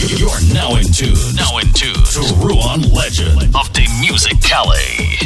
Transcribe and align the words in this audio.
You're 0.00 0.40
now 0.56 0.76
in 0.80 0.88
tune. 0.88 1.12
Now 1.36 1.60
in 1.60 1.68
tune 1.76 1.92
to 1.92 2.22
Ruan 2.40 2.88
Legend 2.88 3.52
of 3.52 3.68
the 3.76 3.84
Music 4.00 4.40
Calais. 4.40 5.20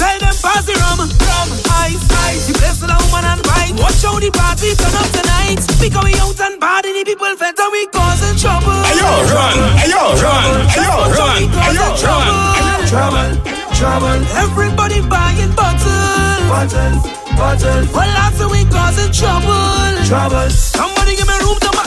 Tell 0.00 0.16
them 0.16 0.32
pass 0.40 0.64
the 0.64 0.72
rum, 0.80 1.04
rum, 1.04 1.48
ice, 1.84 2.00
ice. 2.24 2.48
You 2.48 2.54
bless 2.56 2.80
the 2.80 2.88
woman 2.88 3.24
and 3.28 3.44
right. 3.44 3.76
Watch 3.76 4.00
how 4.00 4.16
the 4.16 4.32
party 4.32 4.72
turn 4.80 4.96
up 4.96 5.08
tonight. 5.12 5.60
Because 5.76 6.04
we 6.08 6.16
out 6.16 6.40
and 6.40 6.56
party, 6.56 6.92
the 6.96 7.04
people 7.04 7.36
fed 7.36 7.52
and 7.52 7.72
we 7.72 7.84
causing 7.92 8.36
trouble. 8.40 8.80
Hey 8.88 8.96
yo, 8.96 9.12
run! 9.28 9.56
Hey 9.76 9.92
yo, 9.92 10.02
run! 10.24 10.56
Hey 10.72 10.84
yo, 10.88 10.96
run! 11.12 11.40
Hey 11.52 11.76
yo, 11.76 11.86
run! 12.00 12.32
Trouble, 12.88 13.32
trouble. 13.76 14.18
Everybody 14.40 15.04
buying 15.04 15.52
bottles, 15.52 16.40
bottles, 16.48 17.04
bottles. 17.36 17.86
Well, 17.92 18.12
after 18.24 18.48
we 18.48 18.64
causing 18.72 19.12
trouble, 19.12 20.00
trouble. 20.08 20.48
Somebody 20.48 21.05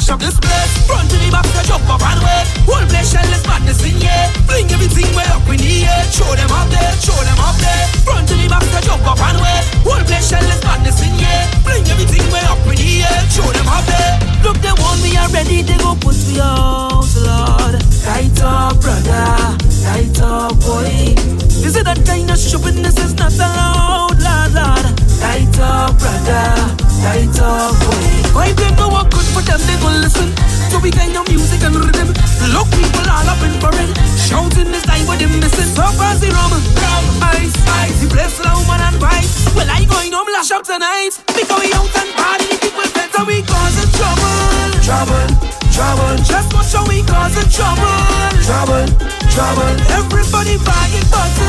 mash 0.09 0.19
this 0.19 0.39
place. 0.39 0.73
Front 0.87 1.09
to 1.11 1.17
the 1.17 1.29
back, 1.29 1.45
to 1.45 1.61
jump 1.67 1.85
up 1.89 2.01
and 2.01 2.21
wait. 2.23 2.45
Whole 2.65 2.85
place 2.89 3.11
shell 3.13 3.29
is 3.29 3.45
madness 3.45 3.83
in 3.85 3.97
here. 4.01 4.25
Fling 4.49 4.69
everything 4.71 5.09
way 5.15 5.27
up 5.29 5.45
in 5.45 5.57
the 5.57 5.85
air. 5.85 6.03
Show 6.09 6.29
them 6.33 6.49
up 6.49 6.69
there, 6.69 6.93
show 6.97 7.17
them 7.21 7.39
up 7.39 7.55
there. 7.61 7.85
Front 8.01 8.27
to 8.29 8.33
the 8.33 8.47
back, 8.49 8.65
to 8.65 8.79
jump 8.81 9.05
up 9.05 9.21
and 9.21 9.37
wait. 9.37 9.63
Whole 9.85 10.03
place 10.05 10.29
shell 10.29 10.43
is 10.43 10.61
madness 10.63 11.01
in 11.05 11.13
here. 11.13 11.45
Fling 11.61 11.85
everything 11.85 12.25
way 12.33 12.43
up 12.49 12.61
in 12.65 12.77
the 12.77 13.05
air. 13.05 13.21
Show 13.29 13.45
them 13.53 13.69
up 13.69 13.85
there. 13.85 14.13
Look, 14.41 14.57
they 14.63 14.73
want 14.81 14.99
me 15.03 15.13
already. 15.17 15.61
They 15.61 15.77
go 15.77 15.93
put 15.93 16.17
me 16.25 16.41
out, 16.41 17.05
Lord. 17.21 17.75
Tight 18.01 18.39
up, 18.41 18.81
brother. 18.81 19.57
Tight 19.83 20.17
up, 20.21 20.57
boy. 20.65 21.13
This 21.61 21.75
is 21.75 21.83
that 21.83 22.01
kind 22.05 22.31
of. 22.31 22.37
This 22.39 22.97
is 22.97 23.13
not 23.13 23.33
allowed, 23.33 24.17
Lord, 24.17 24.51
Lord. 24.57 24.85
Tight 25.21 25.59
up, 25.59 25.97
brother. 25.99 26.88
Tight 26.99 27.39
up, 27.39 27.73
boy. 27.79 28.35
Why 28.35 28.51
them 28.53 28.75
no 28.75 28.89
work 28.89 29.09
good 29.09 29.27
for 29.31 29.41
them? 29.41 29.59
They 29.63 29.77
gon' 29.79 30.01
listen 30.01 30.35
to 30.69 30.77
we 30.79 30.91
kind 30.91 31.15
of 31.15 31.27
music 31.27 31.63
and 31.63 31.75
rhythm. 31.75 32.11
Look, 32.51 32.67
people 32.75 33.07
all 33.07 33.27
up 33.29 33.41
in 33.41 33.55
foreign. 33.63 33.91
Shouting 34.19 34.71
this 34.71 34.83
time, 34.83 35.05
but 35.07 35.17
them 35.19 35.33
missing. 35.39 35.71
So 35.73 35.87
pass 35.97 36.19
the 36.19 36.29
rum, 36.29 36.51
rum, 36.51 37.05
ice, 37.39 37.55
ice. 37.83 37.97
The 38.03 38.07
place 38.11 38.37
the 38.37 38.51
woman 38.51 38.81
and 38.83 38.97
vice. 38.99 39.47
Well, 39.55 39.69
I 39.69 39.85
going 39.85 40.11
home 40.11 40.27
lash 40.31 40.51
up 40.51 40.63
tonight. 40.63 41.15
Because 41.31 41.59
we 41.63 41.71
out 41.73 41.89
and 41.97 42.11
party. 42.19 42.51
People 42.59 42.87
better 42.91 43.23
we 43.25 43.41
causing 43.47 43.89
trouble. 43.95 44.37
Trouble, 44.83 45.27
trouble. 45.71 46.13
Just 46.21 46.51
watch 46.53 46.73
how 46.75 46.83
we 46.85 47.01
causing 47.07 47.49
trouble. 47.49 47.95
Trouble, 48.43 48.85
trouble. 49.31 49.71
Everybody 49.97 50.59
buying 50.67 51.07
bottle. 51.07 51.47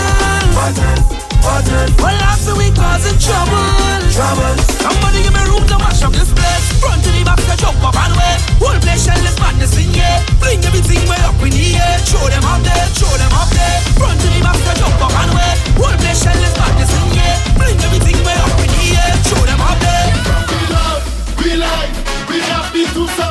Bottle, 0.55 1.30
bottle. 1.41 1.89
Well, 1.99 2.21
after 2.23 2.55
we 2.55 2.71
causing 2.73 3.19
trouble. 3.19 3.69
Trouble. 4.13 4.57
Somebody 4.81 5.25
give 5.25 5.35
me 5.35 5.43
room 5.49 5.65
to 5.69 5.77
mash 5.81 6.03
up 6.03 6.13
this 6.13 6.31
place. 6.33 6.67
Front 6.81 7.03
to 7.05 7.11
the 7.11 7.25
back, 7.25 7.41
to 7.41 7.55
jump 7.57 7.81
up 7.83 7.97
and 7.97 8.15
wait. 8.17 8.39
Whole 8.61 8.79
place 8.81 9.05
shell 9.05 9.21
is 9.21 9.37
madness 9.41 9.77
in 9.77 9.91
here. 9.93 10.19
Bring 10.39 10.61
everything 10.65 11.03
way 11.09 11.21
up 11.25 11.39
in 11.41 11.53
the 11.53 11.67
air. 11.77 11.97
Show 12.05 12.25
them 12.29 12.45
up 12.45 12.61
there, 12.63 12.87
show 12.95 13.13
them 13.17 13.33
up 13.33 13.51
there. 13.51 13.79
Front 13.97 14.21
to 14.21 14.29
the 14.29 14.41
back, 14.45 14.59
to 14.59 14.73
jump 14.77 15.01
up 15.01 15.15
and 15.15 15.33
wait. 15.33 15.57
Whole 15.81 15.97
place 16.01 16.21
shell 16.23 16.37
is 16.37 16.55
madness 16.59 16.93
in 16.93 17.09
here. 17.17 17.37
Bring 17.57 17.77
everything 17.81 18.19
way 18.25 18.37
up 18.37 18.55
in 18.61 18.71
the 18.71 18.87
air. 19.01 19.13
Show 19.25 19.43
them 19.49 19.61
up 19.61 19.79
there. 19.81 20.09
We 20.51 20.61
love, 20.69 21.01
we 21.41 21.51
like, 21.57 21.93
we 22.29 22.37
happy 22.45 22.85
to 22.85 23.03
survive. 23.09 23.30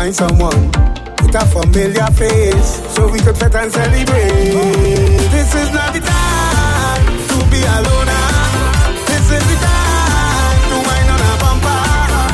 Find 0.00 0.16
someone 0.16 0.64
with 1.20 1.34
a 1.36 1.44
familiar 1.52 2.08
face 2.16 2.70
so 2.94 3.06
we 3.12 3.20
could 3.20 3.36
fit 3.36 3.54
and 3.54 3.70
celebrate. 3.70 5.28
This 5.28 5.50
is 5.62 5.68
not 5.76 5.92
the 5.92 6.00
time 6.00 7.04
to 7.30 7.36
be 7.52 7.60
alone. 7.76 8.08
This 9.10 9.26
is 9.36 9.44
the 9.50 9.58
time 9.60 10.60
to 10.70 10.76
wind 10.88 11.08
on 11.14 11.20
a 11.28 11.32
bumper. 11.42 11.82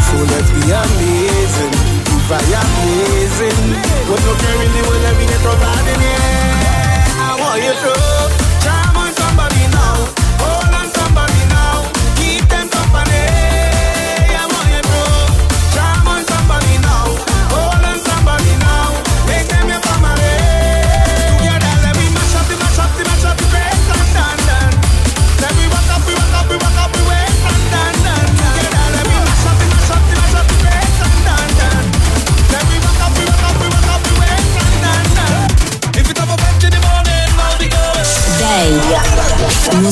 So 0.06 0.16
let's 0.30 0.50
be 0.54 0.62
amazing. 0.84 1.74
If 2.14 2.30
I 2.30 2.42
amazing, 2.62 3.62
what 4.10 4.20
no 4.26 4.32
caring 4.42 4.72
the 4.76 4.82
world 4.86 5.02
let 5.02 5.14
me 5.18 5.24
get 5.26 5.46
out 5.46 5.86
in 5.92 6.00
here. 6.06 6.22
I 7.18 7.34
want 7.40 7.58
you 7.66 7.74
to 7.82 8.15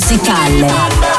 musicale. 0.05 1.14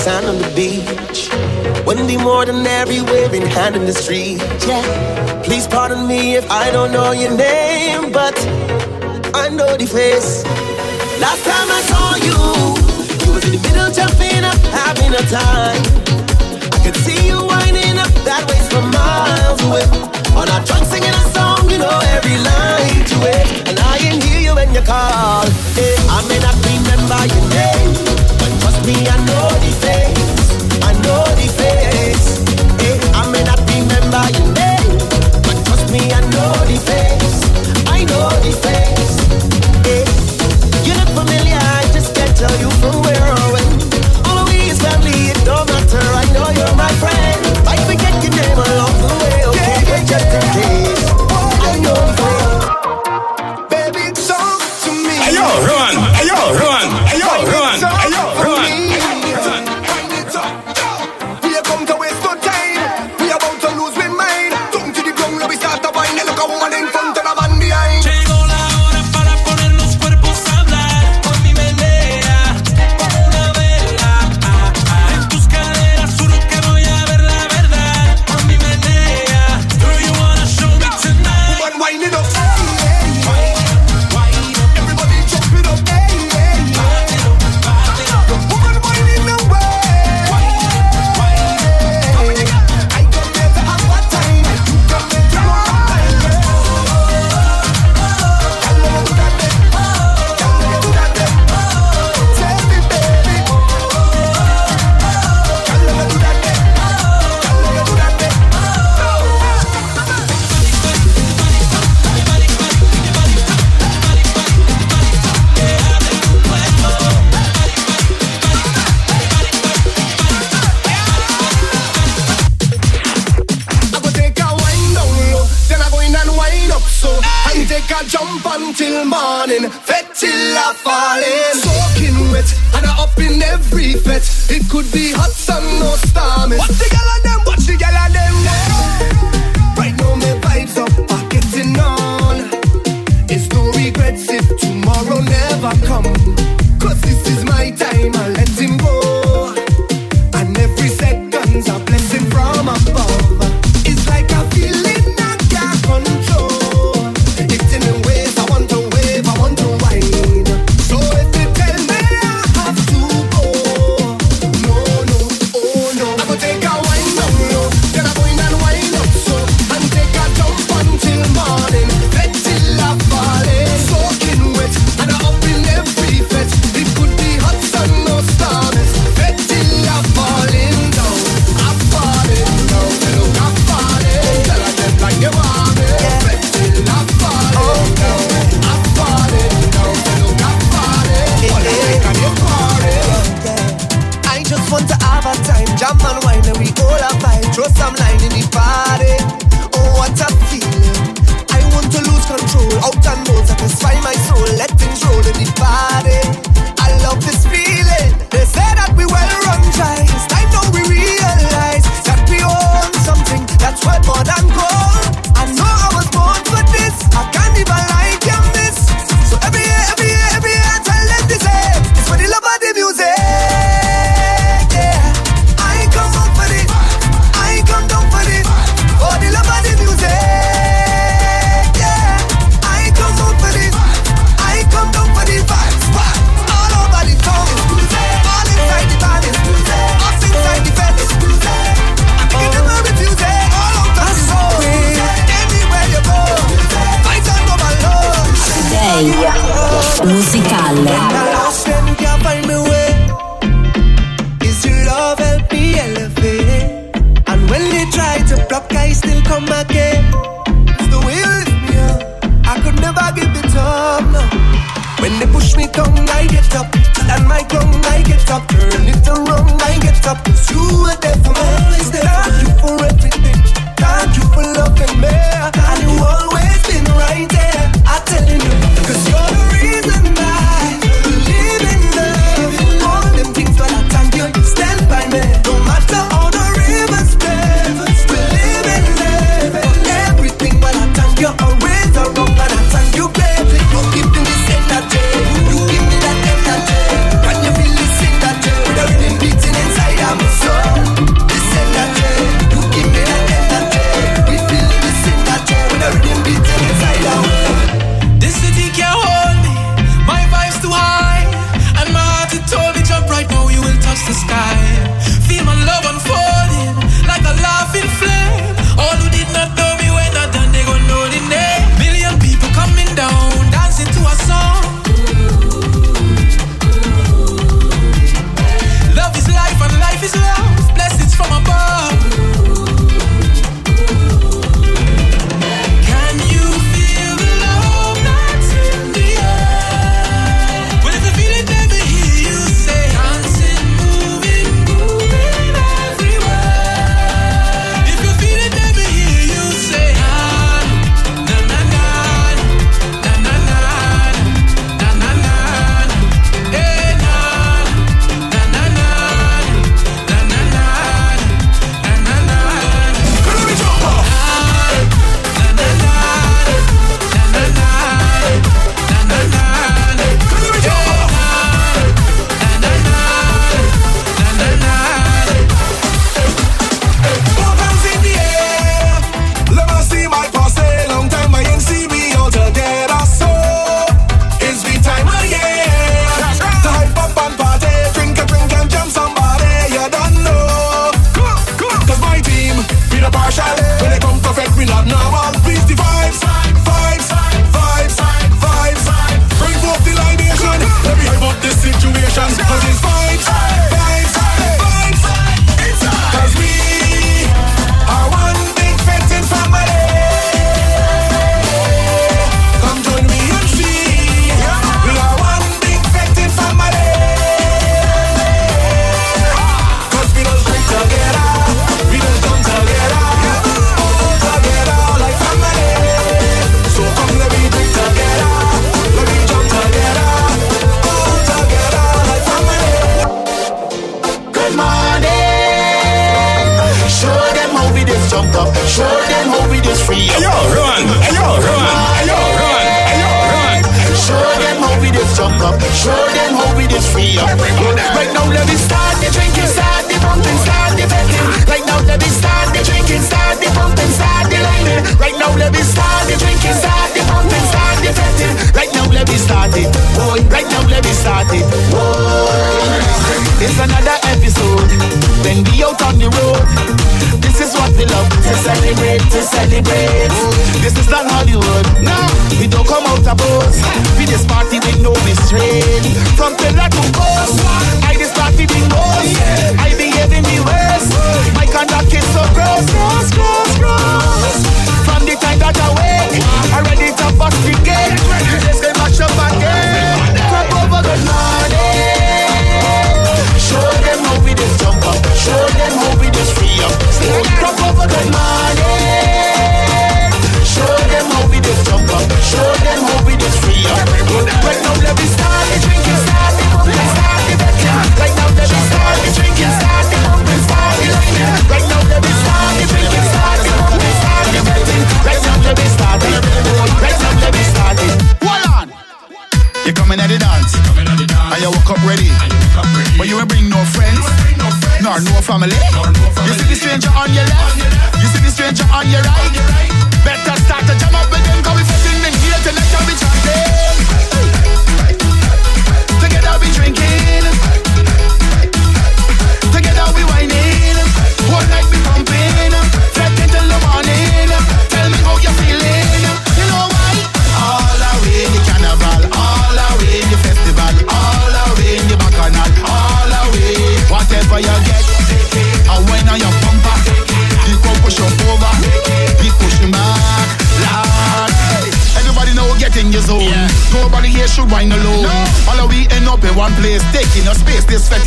Sand 0.00 0.24
on 0.24 0.38
the 0.38 0.50
beach. 0.56 1.28
wouldn't 1.84 2.08
be 2.08 2.16
more 2.16 2.46
than 2.46 2.66
every 2.66 3.02
waving 3.02 3.44
hand 3.44 3.76
in 3.76 3.84
the 3.84 3.92
street. 3.92 4.38
Yeah. 4.66 5.42
Please 5.44 5.66
pardon 5.66 6.08
me 6.08 6.36
if 6.36 6.50
I 6.50 6.70
don't 6.70 6.90
know 6.90 7.12
your 7.12 7.36
name, 7.36 8.10
but 8.10 8.34
I 9.34 9.50
know 9.50 9.76
the 9.76 9.84
face. 9.84 10.42
Last 11.20 11.44
time 11.44 11.68
I 11.78 11.80
saw 11.90 12.08
you, 12.26 12.38
you 13.26 13.34
was 13.34 13.44
in 13.44 13.52
the 13.52 13.62
middle 13.68 13.90
jumping 13.92 14.42
up, 14.42 14.56
having 14.72 15.12
a 15.12 15.24
time. 15.28 15.82
I 16.72 16.78
could 16.82 16.96
see 17.04 17.26
you 17.28 17.36
winding 17.44 17.98
up 17.98 18.12
that 18.24 18.42
way 18.48 18.60
for 18.72 18.80
miles 18.96 19.60
away. 19.68 19.84
On 20.40 20.48
our 20.48 20.64
trunk 20.64 20.86
singing 20.86 21.10
a 21.10 21.24
song. 21.34 21.49
You 21.70 21.78
know 21.78 22.00
every 22.16 22.36
line 22.36 23.04
to 23.12 23.16
it, 23.30 23.68
and 23.68 23.78
I 23.78 23.98
can 23.98 24.20
hear 24.20 24.40
you 24.40 24.54
when 24.56 24.74
you 24.74 24.80
call. 24.82 25.46
Hey, 25.78 25.94
I 26.10 26.18
may 26.26 26.40
not 26.40 26.56
remember 26.66 27.20
your 27.30 27.46
name, 27.54 27.94
but 28.40 28.50
trust 28.60 28.84
me, 28.84 29.06
I 29.06 29.16
know 29.24 29.48
the 29.62 29.72
face. 29.78 30.29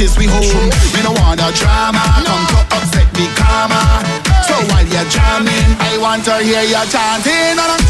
justice 0.04 0.18
we 0.18 0.26
hold. 0.28 0.74
We 0.94 1.02
don't 1.02 1.18
want 1.20 1.40
no 1.40 1.52
drama, 1.52 2.00
come 2.26 2.46
to 2.48 2.76
upset 2.76 3.08
me 3.14 3.28
karma. 3.36 4.04
So 4.48 4.56
while 4.72 4.86
you're 4.86 5.08
jamming, 5.10 5.76
I 5.80 5.98
want 6.00 6.26
to 6.26 6.38
hear 6.44 6.64
you 6.64 6.84
chanting. 6.92 7.83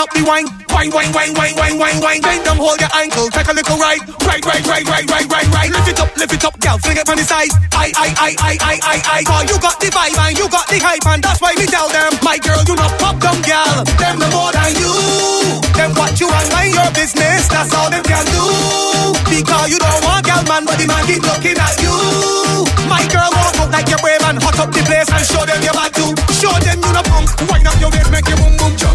Up 0.00 0.08
the 0.16 0.24
wine. 0.24 0.48
Wine, 0.72 0.88
wine, 0.96 1.12
wine, 1.12 1.36
wine, 1.36 1.52
wine, 1.60 1.76
wine, 1.76 2.00
wine. 2.00 2.20
Bend 2.24 2.40
down, 2.48 2.56
hold 2.56 2.80
your 2.80 2.88
ankle, 2.96 3.28
take 3.28 3.44
a 3.44 3.52
little 3.52 3.76
ride. 3.76 4.00
Right, 4.24 4.40
right, 4.40 4.64
right, 4.64 4.86
right, 4.88 5.04
right, 5.04 5.28
right, 5.28 5.48
right. 5.52 5.68
Lift 5.68 5.92
it 5.92 6.00
up, 6.00 6.08
lift 6.16 6.32
it 6.32 6.44
up, 6.44 6.56
girl, 6.56 6.78
fling 6.80 6.96
it 6.96 7.04
from 7.04 7.20
the 7.20 7.26
side. 7.28 7.52
I, 7.76 7.92
I, 7.92 8.08
I, 8.16 8.30
I, 8.40 8.52
I, 8.56 8.74
I, 8.80 8.96
I. 9.04 9.20
Cause 9.28 9.44
you 9.52 9.60
got 9.60 9.76
the 9.76 9.92
vibe 9.92 10.16
and 10.16 10.38
you 10.40 10.48
got 10.48 10.64
the 10.72 10.80
hype 10.80 11.04
and 11.04 11.20
that's 11.20 11.40
why 11.44 11.52
we 11.60 11.68
tell 11.68 11.88
them, 11.92 12.16
my 12.24 12.40
girl, 12.40 12.64
you 12.64 12.74
not 12.80 12.96
pop 12.96 13.20
them, 13.20 13.36
girl. 13.44 13.84
Them 14.00 14.16
no 14.24 14.28
more 14.32 14.52
than 14.56 14.72
you. 14.80 14.94
Them 15.76 15.92
what 15.92 16.16
you 16.16 16.32
and 16.32 16.48
mind 16.48 16.72
your 16.72 16.90
business, 16.96 17.44
that's 17.52 17.74
all 17.76 17.92
them 17.92 18.04
can 18.08 18.24
do. 18.32 18.44
Because 19.28 19.68
you 19.68 19.76
don't 19.76 20.00
want 20.00 20.24
girl 20.24 20.42
man, 20.48 20.64
but 20.64 20.80
the 20.80 20.88
man 20.88 21.04
keep 21.04 21.20
looking 21.20 21.60
at 21.60 21.76
you. 21.84 21.92
My 22.88 23.04
girl 23.12 23.28
walk 23.36 23.68
out 23.68 23.68
like 23.68 23.88
you're 23.92 24.00
brave 24.00 24.24
and 24.24 24.40
hot 24.40 24.56
up 24.64 24.72
the 24.72 24.80
place 24.80 25.12
and 25.12 25.24
show 25.28 25.44
them 25.44 25.60
your 25.60 25.76
bad 25.76 25.92
too. 25.92 26.08
Show 26.40 26.56
them 26.64 26.80
you 26.80 26.90
no 26.96 27.02
punk. 27.04 27.28
Wind 27.52 27.68
up 27.68 27.76
your 27.76 27.92
waist, 27.92 28.08
make 28.08 28.26
your 28.32 28.40
boom 28.40 28.56
boom 28.56 28.72
jump. 28.80 28.89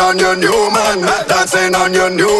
On 0.00 0.18
your 0.18 0.36
new 0.36 0.70
man 0.70 1.00
Dancing 1.28 1.74
on 1.74 1.92
your 1.92 2.10
new 2.10 2.39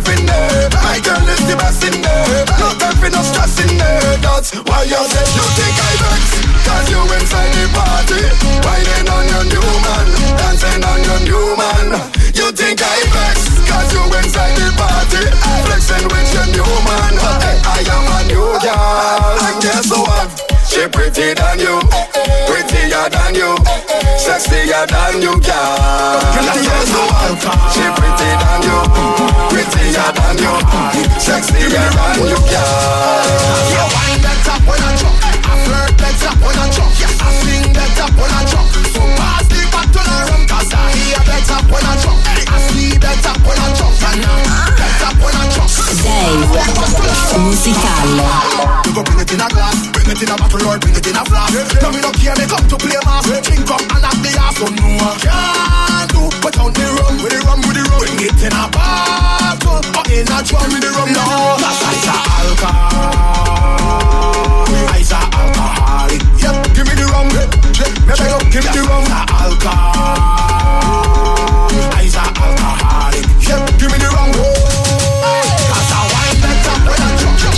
feeling 0.00 0.10
myself 0.10 0.18
in 0.18 0.26
there. 0.26 0.68
My 0.82 0.98
girl 1.00 1.28
is 1.28 1.42
the 1.48 1.56
best 1.56 1.84
in 1.84 2.02
there. 2.02 2.44
No 2.58 2.72
time 2.78 2.96
for 2.96 3.10
no 3.10 3.22
stress 3.22 3.60
in 3.60 3.76
there. 3.76 4.16
That's 4.18 4.54
why 4.54 4.84
you 4.84 4.96
say 4.96 5.26
you 5.36 5.46
think 5.56 5.76
I 5.76 5.92
vex. 6.00 6.24
Cause 6.64 6.90
you 6.90 7.00
inside 7.00 7.50
the 7.56 7.66
party 7.74 8.20
Whining 8.62 9.08
on 9.10 9.26
your 9.26 9.44
new 9.48 9.68
man 9.82 10.06
Dancing 10.38 10.84
on 10.84 11.00
your 11.02 11.20
new 11.24 11.56
man. 11.56 11.88
You 12.34 12.52
think 12.52 12.80
I 12.82 13.00
vex. 13.10 13.36
Cause 13.68 13.92
you 13.92 14.02
inside 14.18 14.54
the 14.56 14.68
party 14.78 15.22
Flexing 15.66 16.06
with 16.08 16.30
your 16.34 16.46
new 16.54 16.72
man. 16.86 17.14
I 17.20 17.80
am 17.84 18.06
a 18.06 18.18
new 18.28 18.50
girl. 18.60 19.38
And 19.40 19.62
guess 19.62 19.90
what? 19.90 20.28
She 20.68 20.86
pretty 20.88 21.34
than 21.34 21.58
you 21.58 22.39
than 23.10 23.34
you. 23.34 23.54
Sexier 24.16 24.86
than 24.86 25.22
you, 25.22 25.34
girl. 25.40 26.20
Guess 26.34 26.90
what? 26.94 27.42
She 27.74 27.84
pretty 27.98 28.30
than 28.42 28.62
you. 28.62 28.78
Prettier 29.50 30.10
than 30.14 30.38
you. 30.38 30.54
Sexier 31.18 31.68
than 31.68 32.18
you, 32.30 32.38
girl. 32.48 33.10
You 33.74 33.84
wind 33.94 34.22
that 34.24 34.48
up 34.48 34.62
when 34.66 34.80
I 34.80 34.90
drop 34.96 35.16
I 35.22 35.54
flirt 35.64 35.94
that 35.98 36.22
up 36.28 36.38
when 36.44 36.56
I 36.58 36.66
drop 36.70 36.90
I 36.90 37.30
sing 37.42 37.72
that 37.74 37.98
up 38.00 38.12
when 38.18 38.30
I 38.30 38.42
drop 38.50 38.66
So 38.94 39.02
pass 39.18 39.46
the 39.50 39.60
of 39.66 40.30
rum 40.30 40.42
Cause 40.46 40.72
I 40.74 40.82
hear 40.94 41.20
that 41.20 41.50
up 41.50 41.66
when 41.70 41.84
I 41.84 41.94
drop 42.02 42.18
I 42.26 42.58
see 42.70 42.98
that 42.98 43.26
up 43.26 43.40
when 43.46 43.58
I 43.58 43.68
drop 43.76 43.94
And 44.10 44.24
I 44.24 44.70
that 44.78 45.02
up 45.08 45.09
musicale. 47.50 48.20
You 48.86 48.92
go 48.94 49.02
bring 49.02 49.20
it 49.20 49.32
in 49.32 49.40
a 49.40 49.48
glass, 49.48 49.76
bring 49.92 50.08
it 50.10 50.22
in 50.22 50.30
a 50.30 50.36
bottle 50.36 50.66
or 50.68 50.78
bring 50.78 50.94
it 50.94 51.06
in 51.06 51.16
a 51.16 51.24
flask. 51.24 51.52
Now 51.82 51.90
me 51.90 52.00
don't 52.00 52.16
care, 52.16 52.34
me 52.36 52.46
come 52.46 52.66
to 52.68 52.76
play 52.76 52.98
mass. 53.04 53.26
Drink 53.26 53.70
up 53.70 53.80
and 53.80 54.02
knock 54.02 54.16
the 54.22 54.30
ass 54.38 54.60
on 54.62 54.74
no 54.76 55.14
can 55.20 56.08
do. 56.08 56.30
Put 56.40 56.58
on 56.58 56.72
the 56.72 56.84
rum, 56.96 57.18
with 57.22 57.32
the 57.32 57.40
rum, 57.46 57.60
with 57.66 57.76
the 57.76 57.82
rum. 57.90 58.00
Bring 58.00 58.20
it 58.22 58.42
in 58.42 58.54
a 58.54 58.64
bottle 58.70 59.82
or 59.98 60.04
in 60.10 60.30
a 60.30 60.38
drum 60.46 60.70
with 60.72 60.82
the 60.82 60.90
rum. 60.94 61.08
No, 61.12 61.26
that's 61.58 61.82
ice 61.90 62.08
alcohol. 62.40 62.80
Ice 64.94 65.12
alcoholic. 65.12 66.22
Yep, 66.40 66.56
give 66.74 66.86
me 66.86 66.94
the 66.94 67.06
rum. 67.12 67.28
Me 67.28 68.14
beg 68.16 68.30
up, 68.30 68.42
give 68.50 68.64
me 68.64 68.70
the 68.72 68.82
rum. 68.88 69.04
Alcohol. 69.10 70.06
Ice 71.98 72.16
alcoholic. 72.16 73.26
Yep, 73.42 73.60
give 73.78 73.90
me 73.92 73.98
the 73.98 74.08
rum 74.08 74.69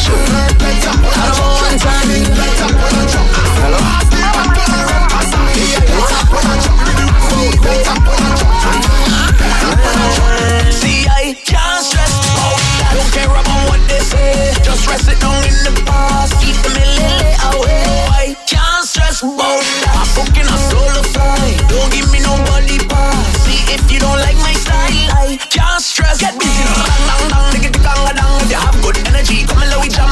show. 0.03 0.19
See, 10.75 11.07
I 11.07 11.39
can't 11.47 11.85
stress 11.87 12.15
about 12.19 12.59
that. 12.79 12.93
Don't 12.99 13.11
care 13.15 13.31
what 13.31 13.81
they 13.87 14.03
say. 14.03 14.55
Just 14.67 14.89
rest 14.91 15.07
it 15.09 15.21
down 15.21 15.39
in 15.47 15.57
the 15.63 15.75
past. 15.87 16.35
Keep 16.43 16.59
the 16.67 16.71
millilay 16.75 17.39
away. 17.55 17.87
I 18.11 18.35
can't 18.51 18.85
stress 18.87 19.23
about 19.23 19.63
that. 19.87 19.95
I'm 19.95 20.09
booking 20.19 20.49
a 20.51 20.59
solo 20.71 21.03
flight. 21.15 21.59
Don't 21.71 21.91
give 21.95 22.11
me 22.11 22.19
nobody 22.27 22.79
pass. 22.91 23.47
See, 23.47 23.63
if 23.71 23.87
you 23.93 24.01
don't 24.01 24.19
like 24.19 24.39
my 24.43 24.55
style, 24.55 25.11
I 25.15 25.39
can't 25.51 25.83
stress. 25.83 26.19
Get 26.19 26.35
busy. 26.39 26.65
Dang, 26.67 26.91
dang, 27.07 27.25
dang. 27.31 27.47
Nigga, 27.55 27.71
dang, 27.87 28.17
dang. 28.19 28.51
You 28.51 28.59
have 28.59 28.77
good 28.83 28.99
energy 29.07 29.47
we 29.83 29.89
jump 29.89 30.12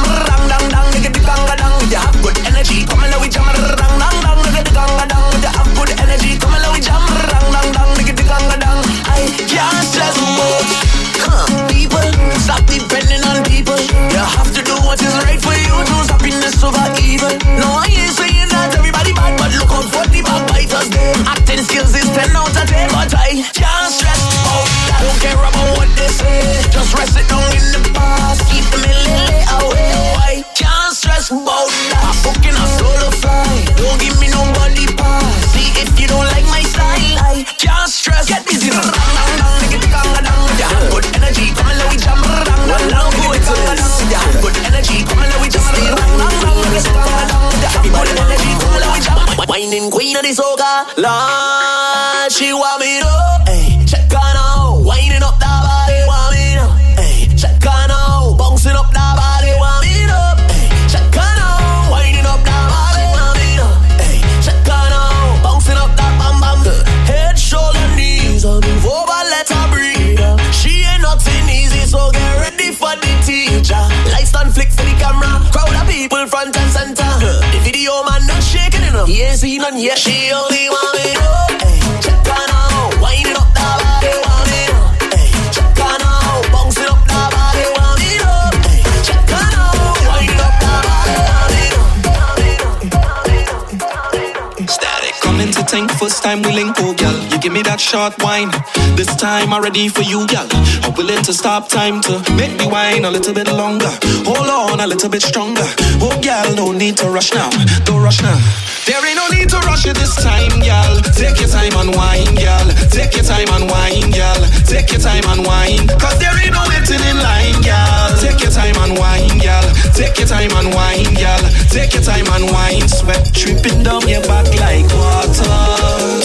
short 97.91 98.15
wine. 98.23 98.49
This 98.95 99.11
time 99.17 99.51
I'm 99.51 99.61
ready 99.61 99.89
for 99.89 100.01
you, 100.01 100.25
gal. 100.27 100.47
I'm 100.83 100.93
willing 100.93 101.23
to 101.23 101.33
stop 101.33 101.67
time 101.67 101.99
to 102.07 102.13
make 102.39 102.55
me 102.57 102.65
wine 102.71 103.03
a 103.03 103.11
little 103.11 103.33
bit 103.33 103.47
longer. 103.51 103.91
Hold 104.23 104.47
on 104.47 104.79
a 104.79 104.87
little 104.87 105.09
bit 105.09 105.21
stronger. 105.21 105.67
Oh 105.99 106.17
gal, 106.21 106.55
no 106.55 106.71
need 106.71 106.95
to 107.03 107.09
rush 107.09 107.33
now. 107.33 107.49
Don't 107.83 108.01
rush 108.01 108.21
now. 108.21 108.39
There 108.87 109.01
ain't 109.05 109.17
no 109.17 109.27
need 109.35 109.49
to 109.49 109.59
rush 109.67 109.85
it 109.85 109.95
this 109.97 110.15
time, 110.15 110.55
gal. 110.63 111.01
Take 111.19 111.37
your 111.41 111.49
time 111.49 111.75
and 111.81 111.91
wine, 111.93 112.33
gal. 112.35 112.65
Take 112.95 113.13
your 113.15 113.25
time 113.25 113.49
and 113.55 113.69
wine, 113.69 114.09
gal. 114.11 114.39
Take 114.71 114.91
your 114.91 115.01
time 115.01 115.25
and 115.27 115.45
wine. 115.45 115.83
Cause 115.99 116.17
there 116.17 116.35
ain't 116.39 116.53
no 116.53 116.63
waiting 116.71 117.03
in 117.11 117.17
line, 117.19 117.59
gal. 117.61 118.00
Take 118.21 118.41
your 118.41 118.51
time 118.51 118.77
and 118.77 118.97
wine, 118.97 119.37
gal. 119.39 119.63
Take 119.97 120.17
your 120.19 120.27
time 120.27 120.51
and 120.53 120.73
wine, 120.73 121.13
gal. 121.17 121.41
Take 121.73 121.93
your 121.93 122.03
time 122.03 122.27
and 122.37 122.45
wine. 122.51 122.87
Sweat 122.87 123.33
dripping 123.33 123.83
down 123.83 124.07
your 124.07 124.21
back 124.29 124.45
like 124.61 124.85
water. 124.93 125.57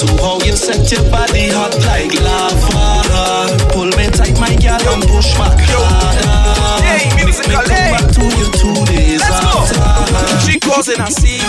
To 0.00 0.06
how 0.22 0.38
you 0.44 0.52
set 0.56 0.90
your 0.92 1.02
body 1.10 1.48
hot 1.50 1.72
like 1.88 2.12
lava. 2.20 3.72
Pull 3.72 3.90
me 3.96 4.06
tight, 4.12 4.38
my 4.40 4.54
gal, 4.56 4.80
and 4.92 5.02
push 5.08 5.32
back 5.40 5.56
harder. 5.72 6.84
Hey, 6.84 7.08
Make 7.08 7.16
me 7.16 7.24
musical, 7.24 7.64
come 7.64 7.88
back 7.92 8.06
to 8.12 8.22
you 8.24 8.46
two 8.60 8.76
days 8.92 9.20
Let's 9.20 9.40
go. 9.40 9.52
after. 9.64 10.40
She 10.44 10.58
goes 10.60 10.88
in 10.88 11.00
a 11.00 11.08
sea. 11.10 11.40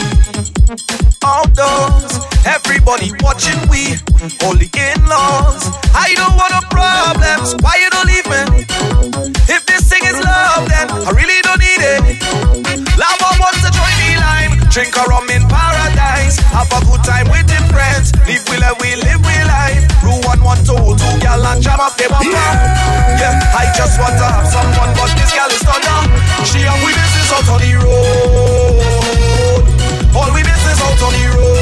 Outdoors, 1.24 2.24
everybody 2.46 3.12
watching 3.22 3.60
we 3.70 3.96
only 4.48 4.70
in-laws. 4.72 5.64
I 5.96 6.14
don't 6.16 6.36
want 6.40 6.52
no 6.56 6.62
problems. 6.72 7.56
Why 7.62 7.76
you 7.84 7.90
don't 7.90 8.08
leave 8.08 8.27
drink 14.78 14.94
a 14.94 15.04
rum 15.10 15.26
in 15.34 15.42
paradise, 15.50 16.38
have 16.54 16.70
a 16.70 16.80
good 16.86 17.02
time 17.02 17.26
with 17.34 17.50
the 17.50 17.58
friends. 17.74 18.14
Live 18.30 18.46
we 18.46 18.62
live, 18.62 18.78
we 18.78 18.94
live 18.94 19.18
we 19.26 19.34
life. 19.50 19.82
Rule 20.06 20.22
one 20.30 20.38
one 20.46 20.62
two 20.62 20.78
two, 20.78 21.18
gal 21.18 21.42
and 21.50 21.64
jam 21.66 21.82
up 21.82 21.98
the 21.98 22.06
bumper. 22.06 22.30
Yeah, 23.18 23.42
I 23.58 23.74
just 23.74 23.98
want 23.98 24.14
to 24.22 24.26
have 24.30 24.46
someone, 24.46 24.94
but 24.94 25.10
this 25.18 25.34
gal 25.34 25.50
is 25.50 25.66
thunder. 25.66 25.98
She 26.46 26.62
and 26.62 26.78
we 26.86 26.94
business 26.94 27.34
out 27.34 27.50
on 27.50 27.58
the 27.58 27.74
road. 27.82 29.66
All 30.14 30.30
we 30.30 30.46
business 30.46 30.78
out 30.78 31.02
on 31.02 31.14
the 31.18 31.26
road. 31.34 31.57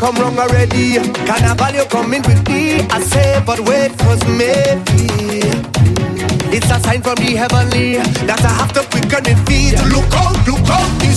Come 0.00 0.16
wrong 0.16 0.38
already? 0.38 0.96
Carnival, 1.28 1.74
you 1.74 1.84
coming 1.84 2.22
with 2.22 2.42
me. 2.48 2.80
I 2.88 3.00
say, 3.00 3.42
but 3.44 3.60
wait, 3.60 3.96
cause 3.98 4.22
maybe 4.26 5.44
it's 6.56 6.70
a 6.70 6.80
sign 6.80 7.02
from 7.02 7.16
the 7.16 7.36
heavenly 7.36 7.98
that 8.26 8.42
I 8.42 8.52
have 8.60 8.72
to 8.72 8.82
quicken 8.88 9.28
it 9.28 9.38
feet. 9.46 9.76
Look 9.92 10.10
out, 10.16 10.36
look 10.48 10.66
out, 10.72 10.90
the 11.00 11.10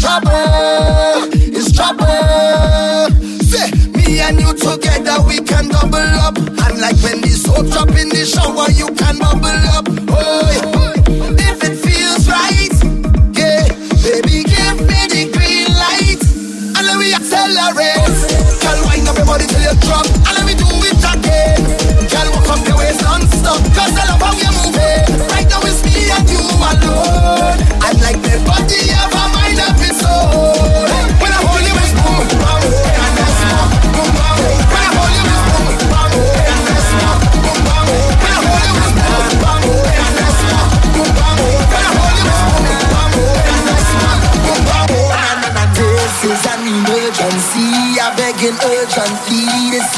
trouble, 0.00 1.28
it's 1.54 1.72
trouble. 1.72 2.06
Say, 3.44 3.70
me 3.92 4.20
and 4.20 4.40
you 4.40 4.52
together, 4.54 5.16
we 5.26 5.40
can 5.40 5.68
double 5.68 5.96
up. 5.96 6.36
And 6.38 6.80
like 6.80 6.96
when 7.02 7.20
this 7.20 7.42
soap 7.42 7.66
drop 7.68 7.88
in 7.90 8.08
the 8.08 8.24
shower, 8.24 8.70
you 8.72 8.88
can 8.94 9.18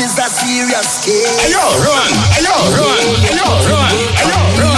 is 0.02 0.18
a 0.18 0.26
serious 0.26 0.98
case. 1.04 1.30
Ayo, 1.46 1.62
run, 1.78 2.12
ayo, 2.34 2.54
run, 2.74 3.06
ayo, 3.30 3.46
run, 3.70 3.94
ayo, 4.18 4.38
run. 4.58 4.72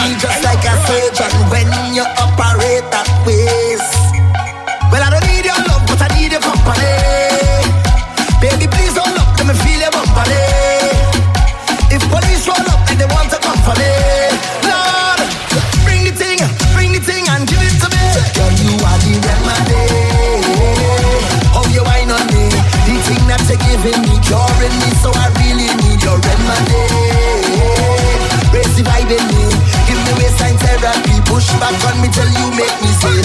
she 31.45 31.55
back 31.61 31.77
on 31.89 32.01
me 32.01 32.09
tell 32.09 32.27
you 32.29 32.47
make 32.57 32.79
me 32.83 32.91
say 33.01 33.19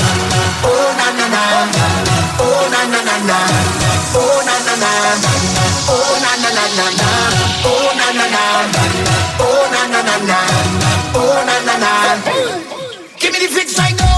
Oh 0.64 0.88
na 1.00 1.08
na 1.18 1.26
na, 1.34 1.44
oh 2.44 2.68
na 2.74 2.82
na 2.92 3.00
na 3.08 3.16
na, 3.30 3.38
oh 4.16 4.38
na 4.48 4.56
na 4.68 4.74
na, 4.84 4.92
oh 5.90 6.14
na 6.24 6.32
na 6.44 6.50
na 6.56 6.66
na 7.00 7.10
oh 7.66 7.88
na 8.00 8.08
na 8.18 8.26
na, 8.36 8.44
oh 9.40 9.64
na 9.72 9.82
na 9.88 10.02
na 10.08 10.16
na, 10.30 10.40
oh 11.16 11.40
na 11.48 11.56
na 11.68 11.76
na. 11.84 11.92
Give 13.20 13.34
me 13.34 13.40
the 13.40 13.48
fix, 13.54 13.78
I 13.80 13.92
know. 13.94 14.09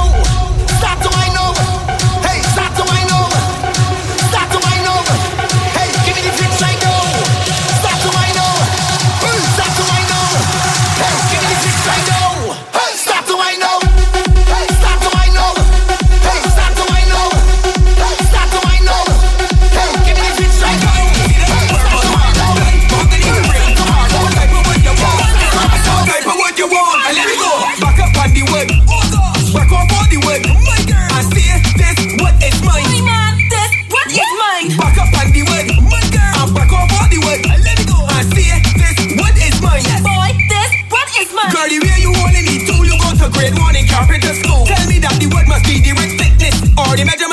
Carpenter 44.01 44.33
school. 44.33 44.65
Tell 44.65 44.87
me 44.89 44.97
that 44.97 45.13
the 45.21 45.29
word 45.29 45.45
must 45.47 45.65
be 45.69 45.77
the 45.77 45.93
right 45.93 46.17
thickness, 46.17 46.57
or 46.73 46.97
the 46.97 47.05
measurement 47.05 47.30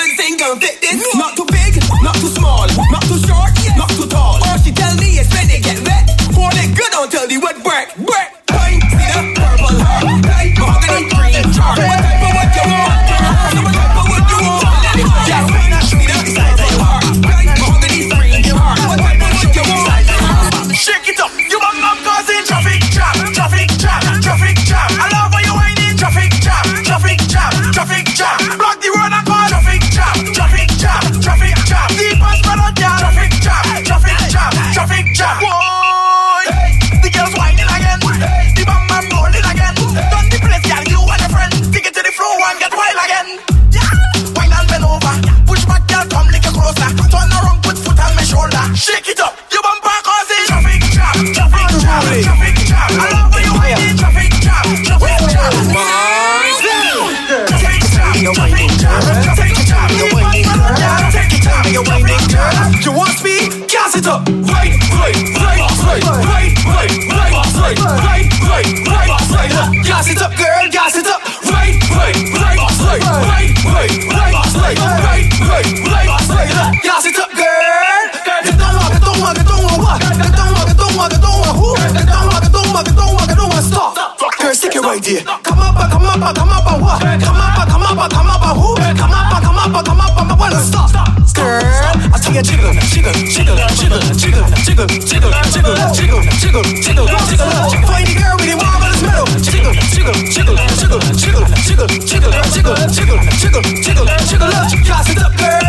up. 64.08 64.24
Right, 64.26 64.72
right, 64.96 65.16
right, 65.36 65.60
right, 65.84 66.04
right, 66.08 66.48
right, 66.48 66.92
right, 67.08 67.36
right, 67.58 67.76
right, 67.76 68.26
right, 68.48 68.72
right, 68.88 69.12
right. 69.36 69.84
Gas 69.84 70.08
it 70.08 70.22
up, 70.22 70.32
girl. 70.36 70.64
Gas 70.72 70.96
it 70.96 71.06
up. 71.06 71.20
Right, 71.44 71.76
right, 71.92 72.16
right, 72.32 72.56
right, 72.56 73.02
right, 73.04 73.52
right, 73.58 73.92
right, 74.08 74.36
right, 74.38 74.78
right, 74.78 75.28
right, 75.28 75.68
right, 75.68 76.08
right. 76.38 76.82
Gas 76.82 77.04
it 77.04 77.18
up, 77.18 77.30
girl. 77.36 78.08
Get 78.44 78.56
down, 78.56 78.76
walk, 78.76 78.92
get 78.92 79.02
down, 79.04 79.20
walk, 79.20 79.36
get 79.36 79.46
down, 79.46 79.60
walk, 79.68 80.00
get 80.00 80.32
down, 80.32 80.52
walk, 80.54 80.66
get 80.66 80.76
down, 80.78 80.96
walk, 80.96 81.08
get 81.10 81.20
down, 81.20 81.36
walk, 81.44 81.56
who? 81.56 81.76
Get 81.76 83.27
It 84.68 84.84
right 84.84 85.00
there. 85.02 85.24
Come 85.24 85.60
up, 85.64 85.80
come 85.90 86.04
up, 86.04 86.36
come 86.36 86.50
up, 86.52 86.80
what? 86.80 87.00
Come 87.00 87.40
up, 87.40 87.68
come 87.68 87.82
up, 87.82 88.10
come 88.10 88.28
up, 88.28 88.52
who? 88.52 88.76
Come 88.76 89.12
up, 89.16 89.40
come 89.40 89.56
up, 89.56 89.72
come 89.72 90.00
up, 90.00 90.12
come 90.14 90.30
up, 90.30 90.38
what? 90.38 90.52
Stop, 90.60 90.92
girl. 91.32 91.64
I 92.12 92.20
tell 92.20 92.36
you, 92.36 92.42
jiggle, 92.44 92.76
jiggle, 92.92 93.16
jiggle, 93.32 93.56
jiggle, 93.72 94.04
jiggle, 94.12 94.44
jiggle, 94.60 94.60
jiggle, 94.60 94.84
jiggle, 95.08 95.32
jiggle, 95.48 95.72
jiggle, 95.96 96.20
jiggle, 96.36 96.60
jiggle. 96.84 97.08
Find 97.88 98.04
the 98.04 98.12
girl 98.12 98.36
with 98.36 98.44
the 98.44 98.60
marvelous 98.60 99.00
metal. 99.00 99.24
Jiggle, 99.40 99.72
jiggle, 99.88 100.12
jiggle, 100.28 100.52
jiggle, 100.76 101.00
jiggle, 101.16 101.48
jiggle, 101.64 101.88
jiggle, 102.04 102.28
jiggle, 102.52 102.76
jiggle, 102.92 103.16
jiggle, 103.32 103.64
jiggle, 103.80 104.04
jiggle. 104.28 104.52
Gas 104.84 105.08
it 105.08 105.16
up, 105.16 105.32
girl. 105.40 105.64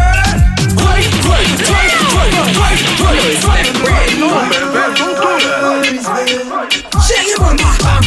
Right, 0.76 1.08
right, 1.24 1.48
right, 1.72 1.96
right, 2.12 2.36
right, 2.52 2.84
right, 2.92 3.64
right, 3.64 4.28
right. 6.52 6.72
Shake 7.00 7.32
it, 7.32 7.40
man. 7.40 7.56
Bam, 7.58 8.04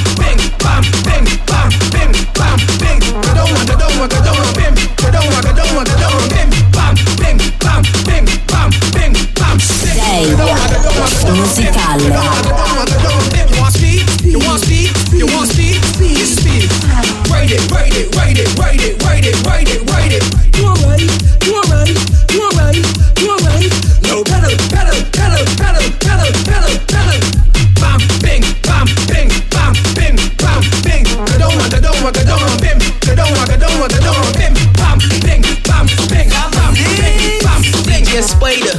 Just 38.12 38.40
wait 38.42 38.71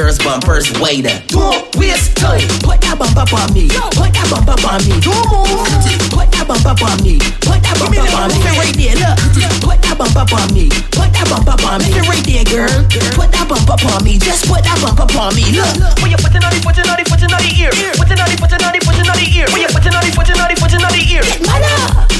Girls 0.00 0.16
bumpers 0.16 0.72
waiter. 0.80 1.12
Don't 1.28 1.60
waste 1.76 2.16
time. 2.16 2.40
Put 2.64 2.80
that 2.80 2.96
bump 2.96 3.20
up 3.20 3.36
on 3.36 3.52
me. 3.52 3.68
Put 3.68 4.16
that 4.16 4.32
bump 4.32 4.48
up 4.48 4.64
on 4.64 4.80
me. 4.88 4.96
Don't 5.04 5.12
move. 5.28 5.60
Put 6.08 6.24
that 6.32 6.48
bump 6.48 6.64
up 6.64 6.80
on 6.80 6.96
me. 7.04 7.20
Put 7.44 7.60
that 7.60 7.76
bump 7.76 7.92
up 8.00 8.08
on 8.16 8.32
me. 8.32 8.40
Right 8.56 8.72
there, 8.80 8.96
look. 8.96 9.20
Put 9.60 9.76
that 9.84 10.00
bump 10.00 10.16
up 10.16 10.32
on 10.32 10.48
me. 10.56 10.72
Put 10.96 11.12
that 11.12 11.28
bump 11.28 11.52
up 11.52 11.60
on 11.68 11.84
me. 11.84 11.92
Right 12.08 12.24
there, 12.24 12.48
girl. 12.48 12.72
Put 13.12 13.28
that 13.28 13.44
bump 13.44 13.68
up 13.68 13.84
on 13.92 14.00
me. 14.00 14.16
Just 14.16 14.48
put 14.48 14.64
that 14.64 14.80
bump 14.80 15.04
up 15.04 15.12
on 15.20 15.36
me. 15.36 15.44
Look. 15.52 15.68
When 16.00 16.08
you 16.08 16.16
put 16.16 16.32
it 16.32 16.40
on 16.40 16.48
the, 16.48 16.64
put 16.64 16.80
it 16.80 16.88
on 16.88 16.96
the, 16.96 17.04
put 17.04 17.20
it 17.20 17.28
on 17.28 17.40
the 17.44 17.52
ear. 17.60 17.68
Put 18.00 18.08
it 18.08 18.16
on 18.16 18.24
the, 18.24 18.40
put 18.40 18.56
it 18.56 18.64
on 18.64 18.72
the, 18.72 18.80
put 18.80 18.96
it 18.96 19.04
on 19.04 19.20
the 19.20 19.28
ear. 19.36 19.52
When 19.52 19.60
you 19.60 19.68
put 19.68 19.84
it 19.84 19.92
on 19.92 20.00
the, 20.00 20.16
put 20.16 20.32
it 20.32 20.40
on 20.40 20.48
the, 20.48 20.56
put 20.56 20.72
it 20.72 20.80
on 20.80 20.92
the 20.96 21.02
ear. 21.12 21.24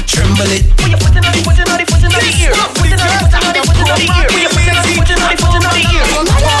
Tremble 0.05 0.53
it. 0.53 0.69
When 0.85 0.93
you 0.93 1.01
put 1.01 1.17
it 1.17 1.25
on 1.25 1.33
the, 1.33 1.41
put 1.41 1.57
it 1.57 1.65
on 1.65 1.81
the, 1.81 1.85
put 1.89 1.97
it 1.97 2.13
on 2.13 2.21
the 2.21 2.29
ear. 2.45 2.53
Put 2.77 2.93
it 2.93 3.01
on 3.01 3.09
the, 3.09 3.17
put 3.25 3.33
it 3.33 3.41
on 3.41 3.49
the, 3.57 3.61
put 3.65 3.73
it 3.73 3.89
on 3.89 3.97
the 3.97 4.05
ear. 4.21 4.29
When 4.29 4.45
you 4.45 4.53
put 4.53 4.69
it 4.69 4.69
on 4.69 4.85
the, 4.85 4.93
put 5.01 5.09
it 5.09 5.17
on 5.17 5.33
the, 5.33 5.37
put 5.41 5.57
it 5.57 5.65
on 5.65 5.73
the 5.73 5.81
ear. 5.97 6.60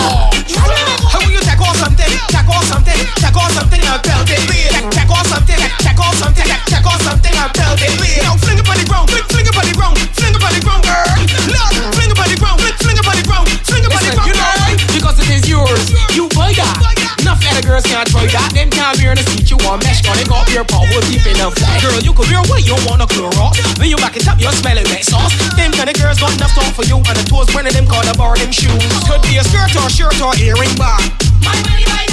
Off 2.51 2.65
something. 2.67 2.99
Take 3.23 3.37
off 3.39 3.51
something 3.55 3.81
and 3.81 4.01
belt 4.03 4.29
it. 4.29 4.41
Take, 4.45 4.87
take 4.91 5.11
off 5.11 5.25
something. 5.27 5.59
Take 5.79 5.99
off 5.99 6.15
something. 6.19 6.45
Take, 6.45 6.63
take 6.67 6.87
off 6.87 7.01
something 7.01 7.33
and 7.33 7.51
belt 7.55 7.79
it. 7.79 7.93
Now 8.23 8.35
fling 8.37 8.59
it 8.59 8.67
on 8.67 8.77
the 8.77 8.85
ground. 8.85 9.07
Fling, 9.09 9.25
fling 9.31 9.47
it 9.47 9.55
on 9.55 9.65
the 9.65 9.73
ground. 9.75 9.95
Fling 10.13 10.35
it 10.35 10.43
on 10.43 10.51
the 10.51 10.61
ground, 10.61 10.83
girl. 10.83 11.07
Look, 11.47 11.71
fling 11.95 12.11
it 12.11 12.19
on 12.19 12.27
the 12.27 12.37
ground. 12.37 12.59
Fling, 12.59 12.75
fling 12.83 12.97
it 12.99 13.07
on 13.07 13.15
the 13.15 13.25
ground. 13.25 13.47
Fling 13.63 13.83
it 13.83 13.91
on 13.91 14.01
the 14.03 14.11
ground, 14.11 14.27
you 14.27 14.35
know 14.35 14.51
why? 14.59 14.71
Because 14.91 15.17
it 15.23 15.29
is 15.31 15.43
yours. 15.47 15.85
You 16.11 16.27
buy 16.35 16.51
that. 16.59 16.77
Enough 17.21 17.41
other 17.51 17.61
girls 17.61 17.85
can't 17.85 18.07
try 18.09 18.25
that. 18.33 18.49
Them 18.57 18.69
can't 18.73 18.97
wear 18.97 19.13
the 19.13 19.23
seat 19.29 19.49
you 19.51 19.57
want 19.61 19.85
mesh. 19.85 20.01
Gonna 20.01 20.25
got 20.25 20.49
your 20.49 20.65
power 20.65 20.99
deep 21.05 21.25
enough. 21.29 21.53
Girl, 21.79 21.99
you 22.01 22.13
could 22.13 22.27
wear 22.33 22.41
what 22.49 22.65
you 22.65 22.75
want 22.89 23.01
to 23.05 23.07
Clorox. 23.07 23.61
When 23.77 23.89
you 23.89 23.97
back 23.97 24.17
it 24.17 24.27
up, 24.27 24.41
you're 24.41 24.55
smelling 24.57 24.87
like 24.89 25.05
sauce. 25.05 25.33
Them 25.53 25.71
kind 25.71 25.89
of 25.89 25.95
girls 26.01 26.19
got 26.19 26.33
enough 26.33 26.53
time 26.57 26.73
for 26.73 26.83
you. 26.89 26.97
And 26.97 27.17
the 27.17 27.25
toes 27.29 27.53
when 27.53 27.65
them 27.69 27.85
call 27.85 28.01
the 28.01 28.17
bar 28.17 28.35
them 28.37 28.51
shoes. 28.51 28.81
Could 29.05 29.21
be 29.29 29.37
a 29.37 29.43
skirt 29.45 29.75
or 29.77 29.89
shirt 29.89 30.17
or 30.21 30.33
earring 30.41 30.73
bar. 30.75 30.97
My 31.45 31.53
money 31.61 31.85
buy 31.85 32.05
that. 32.09 32.10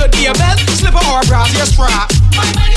Could 0.00 0.16
be 0.16 0.24
a 0.24 0.32
belt, 0.32 0.56
slipper 0.80 1.04
or 1.12 1.20
brassiere 1.28 1.68
strap. 1.68 2.08
My 2.32 2.48
money. 2.56 2.72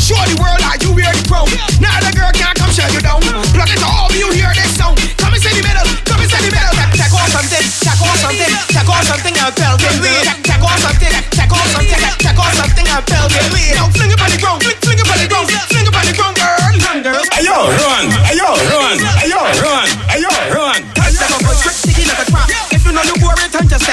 Show 0.00 0.16
the 0.24 0.40
world 0.40 0.56
how 0.64 0.72
you 0.80 0.96
wear 0.96 1.12
the 1.12 1.20
crown. 1.28 1.44
Now 1.84 2.00
the 2.00 2.08
girl 2.16 2.32
can't 2.32 2.56
come 2.56 2.72
shut 2.72 2.88
you 2.96 3.04
down. 3.04 3.20
Block 3.52 3.68
it 3.68 3.76
all, 3.84 4.08
you 4.16 4.32
hear 4.32 4.48
this 4.56 4.72
sound. 4.72 4.96
Come 5.20 5.36
and 5.36 5.42
say 5.44 5.52
the 5.52 5.60
middle, 5.60 5.84
come 6.08 6.16
and 6.24 6.30
say 6.32 6.40
the 6.40 6.48
middle. 6.48 6.72
Take 6.96 7.12
off 7.12 7.28
something, 7.28 7.60
take 7.60 8.00
off 8.00 8.16
something, 8.24 8.52
take 8.72 8.88
off 8.88 9.04
something 9.04 9.36
and 9.36 9.52
belt 9.52 9.84
it. 9.84 10.00
Take, 10.00 10.48
take 10.48 10.64
off 10.64 10.80
something, 10.80 11.12
take 11.12 11.52
off 11.52 11.68
something, 11.76 12.00
take 12.24 12.40
off 12.40 12.54
something 12.56 12.86
and 12.88 13.04
belt 13.04 13.28
it. 13.28 13.76
Now 13.76 13.92
fling 13.92 14.08
it 14.08 14.16
on 14.16 14.30
the 14.32 14.40
ground, 14.40 14.64
fling, 14.64 14.80
fling 14.80 14.96
it 14.96 15.12
on 15.12 15.18
the 15.20 15.28
ground, 15.28 15.48
fling 15.68 15.84
it 15.84 15.92
on 15.92 16.04
the 16.08 16.14
ground, 16.16 16.34
girl. 16.40 16.56
girl. 17.04 17.24
Ayo, 17.36 17.58
run, 17.68 18.04
ayo, 18.32 18.48
run, 18.72 18.96
ayo, 19.28 19.40
run, 19.60 19.88
ayo, 20.16 20.32
run. 20.56 20.80
Take 21.04 21.20
a 21.20 21.36
good 21.36 21.58
trick, 21.60 21.76
sticky 21.76 22.08
like 22.08 22.24
a 22.24 22.26
trap. 22.32 22.48
If 22.72 22.80
you 22.88 22.96
know 22.96 23.04
you 23.04 23.16
bore 23.20 23.36
it, 23.44 23.52
and 23.52 23.68
just 23.68 23.84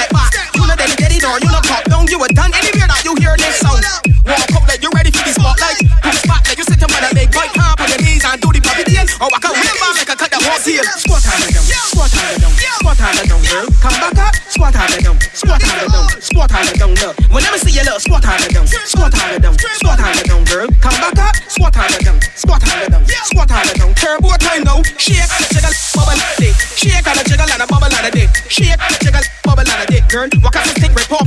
sound, 2.06 2.10
you 2.10 2.24
a 2.24 2.28
done 2.34 2.52
anywhere 2.54 2.86
that 2.86 3.02
you 3.04 3.14
hear 3.18 3.34
this 3.36 3.58
sound. 3.58 3.82
Walk 4.26 4.50
up 4.54 4.64
like 4.68 4.82
you 4.82 4.90
ready 4.94 5.10
for 5.10 5.22
the 5.26 5.34
spotlight. 5.34 5.78
Do 5.78 6.10
the 6.10 6.22
like 6.46 6.58
you 6.58 6.66
sit 6.66 6.82
on 6.82 6.90
a 6.90 7.10
big 7.14 7.30
bike, 7.34 7.54
hop 7.58 7.80
on 7.82 7.88
your 7.90 8.00
knees 8.02 8.22
and 8.22 8.38
do 8.40 8.48
the 8.54 8.60
poppy 8.62 8.84
dance. 8.86 9.18
Oh 9.18 9.30
I 9.30 9.38
can't 9.42 9.54
far 9.54 9.92
like 9.94 10.10
a 10.10 10.14
cut 10.14 10.30
that 10.30 10.42
won't 10.42 10.62
see 10.62 10.78
it. 10.78 10.86
Squat 10.86 11.22
harder 11.26 11.50
down, 11.50 11.66
squat 11.90 12.10
harder 12.10 12.38
down, 12.42 12.52
squat 12.54 12.98
harder 12.98 13.26
down, 13.26 13.42
girl. 13.42 13.66
Come 13.82 13.96
back 13.98 14.18
up, 14.18 14.34
squat 14.50 14.74
harder 14.74 15.00
down, 15.02 15.16
squat 15.34 15.62
harder 15.62 15.88
down, 15.90 16.06
squat 16.22 16.50
harder 16.50 16.74
down, 16.78 16.92
look. 17.02 17.14
Whenever 17.30 17.58
see 17.58 17.74
you 17.74 17.84
look, 17.86 17.98
squat 18.02 18.22
harder 18.22 18.50
down, 18.50 18.66
squat 18.66 19.14
harder 19.14 19.40
down, 19.42 19.54
squat 19.58 19.98
harder 19.98 20.24
down, 20.26 20.42
girl. 20.46 20.66
Come 20.82 20.98
back 21.02 21.18
up, 21.18 21.34
squat 21.50 21.74
harder 21.74 22.02
down, 22.02 22.18
squat 22.34 22.62
harder 22.62 22.90
down, 22.90 23.02
squat 23.06 23.50
harder 23.50 23.74
down. 23.74 23.90
Turbo 23.98 24.30
time 24.38 24.62
now, 24.62 24.82
shake, 24.98 25.26
jiggle, 25.50 25.74
bubble, 25.94 26.18
dick. 26.38 26.54
Shake, 26.78 27.02
jiggle, 27.02 27.50
and 27.50 27.62
a 27.62 27.66
bubble, 27.66 27.90
and 27.90 28.06
a 28.06 28.10
dick. 28.10 28.30
Shake, 28.46 28.78
and 28.78 28.96
jiggle, 29.02 29.26
bubble, 29.42 29.66
and 29.66 29.82
a 29.82 29.86
dick, 29.90 30.06
girl. 30.06 30.30
Walk 30.42 30.54
out 30.54 30.66
the 30.66 30.74
stick, 30.78 30.94
report. 30.94 31.25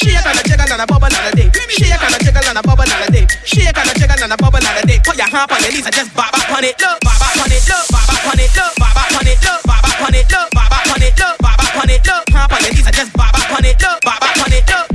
Shake 0.00 0.16
and 0.16 0.32
a 0.32 0.42
jiggle 0.48 0.72
and 0.72 0.80
a 0.80 0.86
bubble 0.86 1.12
and 1.12 1.28
a 1.28 1.36
dip. 1.36 1.52
Shake 1.68 1.92
and 1.92 2.14
a 2.14 2.18
jiggle 2.24 2.48
and 2.48 2.56
a 2.56 2.62
bubble 2.64 2.88
and 2.88 3.04
a 3.04 3.08
dip. 3.12 3.28
Shake 3.44 3.76
and 3.76 3.90
a 3.90 3.92
jiggle 4.00 4.22
and 4.24 4.32
a 4.32 4.36
bubble 4.40 4.56
and 4.56 4.78
a 4.80 4.86
day. 4.88 4.98
Put 5.04 5.16
your 5.20 5.28
hand 5.28 5.52
on 5.52 5.60
your 5.60 5.72
knees 5.72 5.84
and 5.84 5.94
just 5.94 6.14
bop 6.16 6.32
bop 6.32 6.48
on 6.56 6.64
it. 6.64 6.72
Look, 6.80 6.96
bop 7.04 7.20
bop 7.20 7.36
on 7.36 7.52
it. 7.52 7.60
Look, 7.68 7.84
bop 7.92 8.08
bop 8.08 8.24
on 8.32 8.40
it. 8.40 8.48
Look, 8.56 8.72
bop 8.80 8.94
bop 8.96 9.12
on 9.12 9.28
it. 9.28 9.36
Look, 9.44 9.60
bop 9.68 9.82
bop 9.84 10.00
on 10.00 10.14
it. 10.16 10.24
Look, 10.32 10.48
bop 10.56 10.68
bop 10.72 10.88
on 10.88 11.02
it. 11.04 11.12
Look, 11.20 11.36
bop 11.44 11.56
bop 11.60 11.76
on 11.84 11.90
it. 11.92 12.00
Look, 12.00 12.24
hand 12.32 12.48
on 12.48 12.60
your 12.64 12.72
knees 12.72 12.86
and 12.88 12.96
just 12.96 13.12
bop 13.12 13.28
bop 13.28 13.52
on 13.52 13.64
it. 13.68 13.76
Look, 13.76 14.00
bop 14.00 14.20
bop 14.24 14.40
on 14.40 14.52
it. 14.56 14.64
Look. 14.72 14.89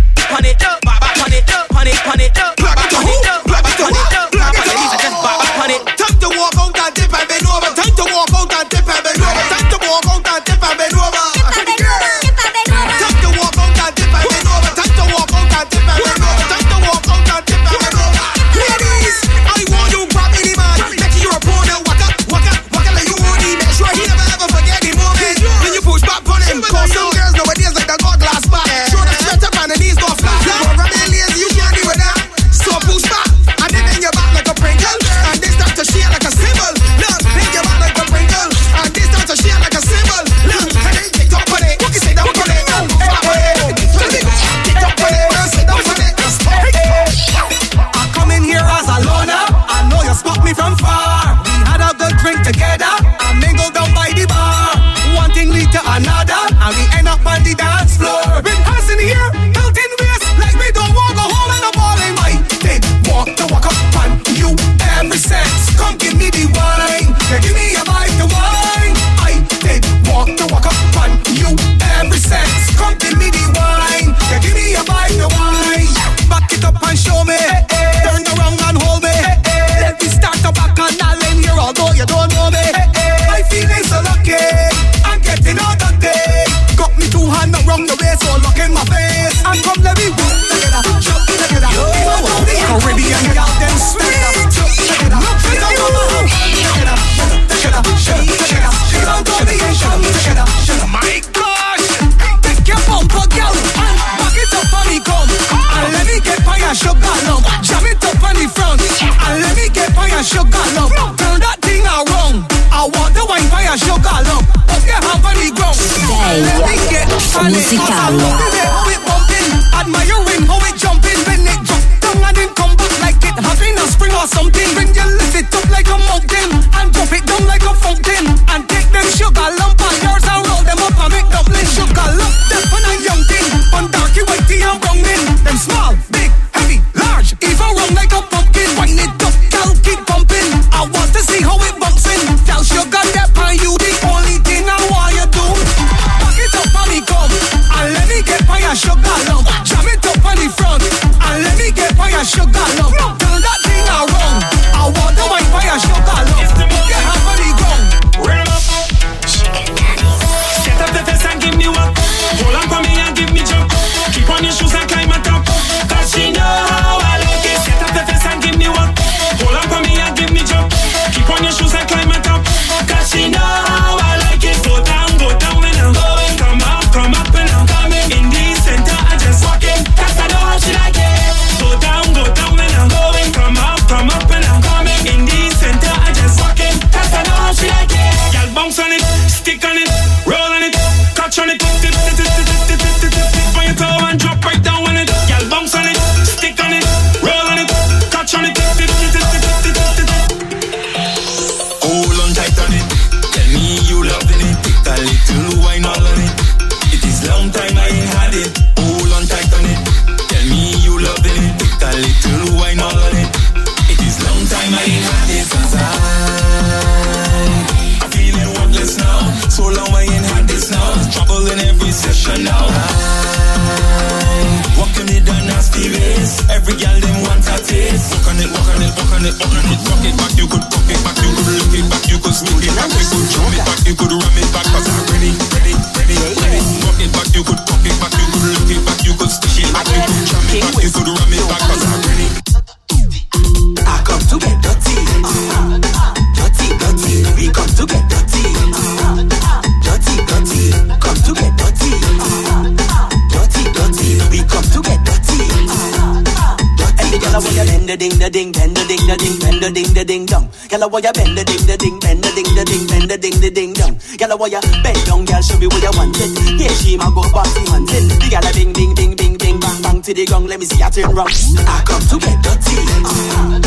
the 264.35 264.41
wire. 264.41 264.61
Bend 264.83 265.05
down, 265.05 265.25
girl, 265.25 265.41
show 265.41 265.57
me 265.57 265.67
what 265.67 265.81
you 265.81 265.91
want 265.97 266.15
it. 266.19 266.59
Yeah, 266.59 266.73
she 266.75 266.97
ma 266.97 267.09
go 267.09 267.23
party 267.31 267.65
hunting. 267.65 268.07
The 268.07 268.27
girl 268.29 268.45
a 268.45 268.51
bing, 268.53 268.73
bing, 268.73 268.95
bing, 268.95 269.15
bing, 269.15 269.37
bing, 269.37 269.59
bang, 269.59 269.81
bang 269.81 270.01
to 270.01 270.13
the 270.13 270.25
gong. 270.25 270.47
Let 270.47 270.59
me 270.59 270.65
see 270.65 270.81
her 270.81 270.89
turn 270.89 271.15
round. 271.15 271.31
I 271.67 271.83
come 271.85 272.01
to 272.01 272.19
get 272.19 272.43
dirty. 272.43 272.75
Uh-huh. 272.75 273.64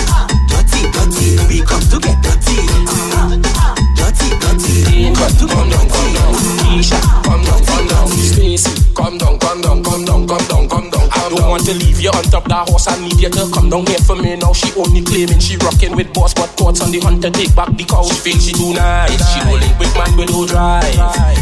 Come 11.29 11.37
down. 11.37 11.49
Don't 11.49 11.51
want 11.51 11.65
to 11.67 11.75
leave 11.75 12.01
you 12.01 12.11
on 12.11 12.25
top 12.25 12.45
that 12.49 12.69
horse. 12.69 12.89
I 12.89 12.99
need 13.01 13.21
you 13.21 13.29
to 13.29 13.51
come 13.53 13.69
down 13.71 13.87
here 13.87 14.01
for 14.01 14.17
me 14.17 14.37
now. 14.37 14.53
She 14.53 14.73
only 14.77 15.03
claiming 15.03 15.39
she 15.39 15.57
rocking 15.59 15.95
with 15.95 16.13
boss, 16.13 16.35
but 16.35 16.49
thoughts 16.57 16.81
on 16.81 16.91
the 16.91 17.01
hunter 17.01 17.31
take 17.31 17.55
back 17.55 17.69
the 17.77 17.85
cow. 17.85 18.03
She 18.03 18.15
feels 18.17 18.45
she 18.45 18.53
too 18.53 18.73
nice. 18.75 19.13
She 19.33 19.41
no 19.45 19.55
link 19.55 19.79
with 19.79 19.93
man 19.95 20.17
with 20.17 20.31
no 20.31 20.47
drive. 20.47 20.85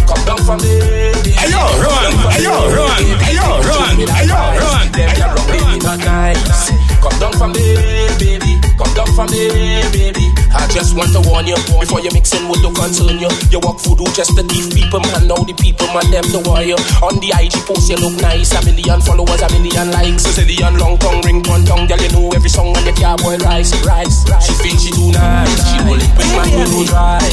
Come 0.06 0.22
down 0.26 0.40
from 0.42 0.58
there. 0.60 1.14
Hey 1.36 1.50
yo, 1.50 1.62
run! 1.78 2.12
Hey 2.32 2.42
yo, 2.42 2.54
run! 2.74 3.02
Hey 3.22 3.34
yo, 3.34 3.46
run! 3.62 3.96
Hey 4.08 4.26
yo, 4.26 4.38
run! 4.58 4.86
Them 4.92 5.10
ya 5.18 5.26
rock 5.32 5.46
baby 5.48 5.78
not 5.84 5.98
nice. 5.98 6.70
Come 7.00 7.18
down 7.20 7.32
from 7.34 7.52
there, 7.52 8.18
baby. 8.18 8.65
Come 8.76 8.92
down 8.92 9.08
from 9.16 9.28
there, 9.28 9.88
baby. 9.92 10.28
I 10.52 10.68
just 10.68 10.96
want 10.96 11.12
to 11.16 11.20
warn 11.24 11.46
you 11.48 11.56
before 11.80 12.00
you 12.00 12.12
mixing 12.12 12.48
with 12.48 12.60
the 12.60 12.70
concern 12.72 13.16
you. 13.16 13.32
You 13.48 13.60
walk 13.64 13.80
voodoo 13.80 14.04
just 14.12 14.36
to 14.36 14.42
thief 14.44 14.68
people, 14.72 15.00
man. 15.00 15.28
Now 15.28 15.40
the 15.40 15.56
people, 15.56 15.88
man, 15.96 16.04
them 16.12 16.28
the 16.28 16.40
warrior. 16.44 16.76
On 17.00 17.16
the 17.20 17.32
IG 17.32 17.56
post, 17.64 17.88
you 17.88 17.96
look 17.96 18.16
nice. 18.20 18.52
A 18.52 18.60
million 18.64 19.00
followers, 19.00 19.40
a 19.40 19.48
million 19.56 19.88
likes. 19.92 20.28
A 20.28 20.30
zillion 20.36 20.76
long 20.76 21.00
tongue, 21.00 21.24
ring 21.24 21.40
one 21.48 21.64
tongue. 21.64 21.88
Girl, 21.88 22.00
you 22.00 22.12
know 22.12 22.28
every 22.36 22.52
song 22.52 22.76
on 22.76 22.84
your 22.84 22.96
car, 22.96 23.16
boy, 23.16 23.36
rise, 23.40 23.72
rise. 23.84 24.24
She 24.44 24.52
feels 24.60 24.80
she 24.84 24.90
too 24.92 25.12
nice. 25.12 25.56
She 25.72 25.78
will 25.84 25.96
link 25.96 26.12
with 26.12 26.28
with 26.36 26.68
no 26.72 26.80
drive. 26.84 27.32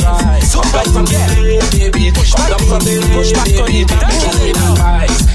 Come 0.53 0.69
down 0.71 0.87
from 0.95 1.05
there, 1.11 1.63
baby. 1.75 2.11
Come 2.11 2.47
down 2.47 2.63
from 2.71 2.81
there, 2.87 3.03
push 3.11 3.31
back 3.35 3.51
on 3.59 3.71
it. 3.71 3.87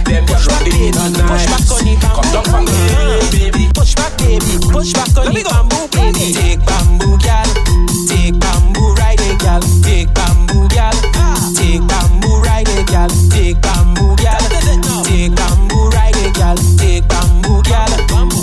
Them 0.08 0.24
ya 0.24 0.38
rock 0.40 0.64
baby 0.64 0.90
not 0.92 1.12
nice. 1.20 1.68
Come 2.00 2.28
down 2.32 2.44
from 2.48 2.64
there, 2.64 3.20
baby. 3.28 3.68
Push 3.74 3.94
back, 3.94 4.16
baby. 4.18 4.56
Push 4.72 4.92
back 4.92 5.12
on 5.20 5.34
the 5.34 5.42
bamboo, 5.44 5.84
baby. 5.98 6.32
Take 6.32 6.62
bamboo, 6.64 7.18
gal. 7.18 7.48
Take 8.06 8.38
bamboo, 8.38 8.94
ride 8.94 9.20
it, 9.20 9.38
gal. 9.42 9.62
Take 9.82 10.12
bamboo, 10.14 10.68
gal. 10.68 10.94
Take 11.54 11.82
bamboo, 11.86 12.40
ride 12.46 12.68
it, 12.68 12.86
gal. 12.86 13.10
Take 13.30 13.60
bamboo, 13.60 14.16
gal. 14.16 14.42
Take 15.04 15.34
bamboo, 15.34 15.90
ride 15.90 16.16
it, 16.22 16.34
gal. 16.34 16.56
Take 16.78 17.06
bamboo, 17.08 17.62
gal. 17.62 17.90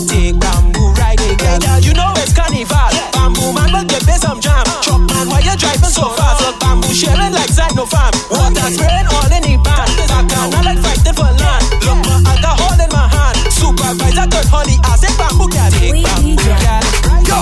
Take 0.08 0.39
bamboo, 0.39 0.93
ride 0.99 1.22
it, 1.22 1.38
gal. 1.39 1.56
Hey, 1.56 1.60
gal, 1.60 1.80
you 1.80 1.93
know 1.93 2.12
it's 2.18 2.34
carnival. 2.34 2.93
Bamboo 3.14 3.53
man 3.53 3.72
will 3.74 3.88
give 3.88 4.06
me 4.08 4.16
some 4.20 4.39
jam. 4.41 4.66
Truck 4.84 5.01
man, 5.08 5.30
why 5.30 5.39
you 5.39 5.56
driving 5.56 5.93
so 5.93 6.10
fast? 6.18 6.41
Look, 6.43 6.60
bamboo 6.60 6.93
sharing 6.93 7.34
like 7.34 7.51
farm. 7.51 8.14
Water 8.32 8.68
spraying 8.74 9.08
all 9.08 9.32
in 9.32 9.43
the 9.43 9.56
band. 9.64 9.91
Bacana 10.12 10.60
like 10.64 10.80
fighting 10.80 11.14
for 11.14 11.32
land. 11.41 11.64
Look, 11.86 11.99
my 12.08 12.20
alcohol 12.34 12.80
in 12.80 12.89
my 12.91 13.08
hand. 13.08 13.38
Supervisor 13.51 14.28
good 14.28 14.47
honey, 14.47 14.78
I 14.84 14.95
say 14.95 15.14
bamboo 15.18 15.47
gal. 15.49 15.72
Take 15.72 16.03
bamboo. 16.03 16.35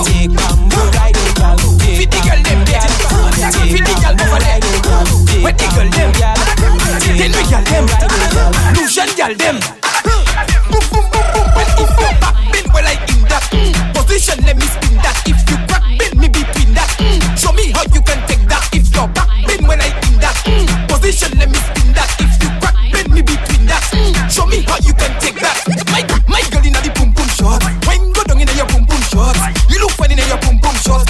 Take 0.04 0.30
bamboo 0.36 0.84
ride 0.96 1.16
it 1.16 1.34
girl 2.24 2.42
them 2.42 2.60
get 2.64 2.84
it. 2.84 3.00
Fit 3.72 3.84
the 3.84 3.94
girl 4.02 4.16
over 4.20 4.40
there. 4.40 4.60
Where 5.42 5.52
the 5.52 5.66
girl 5.74 5.88
them? 5.90 6.10
Tell 6.12 7.32
me 7.32 7.42
girl 7.48 7.64
them. 7.64 7.84
Lucian 8.76 9.10
girl 9.16 9.34
them. 9.34 9.56
Boom 10.70 10.84
boom 10.90 11.04
boom 11.12 11.26
boom. 11.32 11.46
Well 11.56 11.70
if 11.80 12.20
back 12.20 12.36
bend 12.52 12.68
well 12.72 12.86
I 12.86 12.96
in 13.12 13.20
that 13.28 13.44
position, 13.94 14.44
let 14.44 14.56
me 14.56 14.66
spin 14.66 14.96
that. 15.04 15.16
If 15.26 15.38
you 15.48 15.56
crack 15.68 15.84
bend 15.98 16.16
me 16.20 16.28
between 16.28 16.74
that. 16.74 16.90
Show 17.38 17.52
me 17.52 17.72
how 17.72 17.84
you 17.92 18.00
can 18.02 18.20
take 18.26 18.44
that. 18.48 18.68
If 18.72 18.92
your 18.94 19.08
back 19.08 19.28
bend 19.46 19.68
well 19.68 19.80
I 19.80 19.88
in 20.08 20.20
that 20.20 20.36
position, 20.88 21.38
let 21.38 21.50
me 21.50 21.58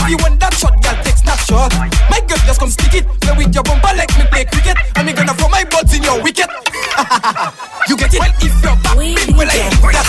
you 0.09 0.16
want 0.20 0.36
that 0.40 0.52
shot, 0.55 0.76
girl, 0.82 0.96
take 1.00 1.16
snapshot. 1.16 1.72
My 2.12 2.20
girl 2.28 2.40
just 2.44 2.61
come 2.61 2.70
stick 2.70 2.94
it. 3.00 3.05
Play 3.24 3.34
with 3.40 3.55
your 3.55 3.64
bumper 3.64 3.92
like 3.96 4.12
me 4.18 4.24
play 4.28 4.44
cricket. 4.44 4.76
And 4.96 5.07
me 5.07 5.12
gonna 5.12 5.32
throw 5.32 5.48
my 5.48 5.64
balls 5.64 5.92
in 5.94 6.02
your 6.05 6.20
wicket. 6.20 6.48
you 7.88 7.96
get 7.96 8.12
it? 8.12 8.20
Well, 8.20 8.34
if 8.44 8.55
your 8.61 8.76
back 8.84 8.96
bend 8.96 9.32
well 9.36 9.48
I 9.48 9.57
in 9.64 9.80
that 9.96 10.09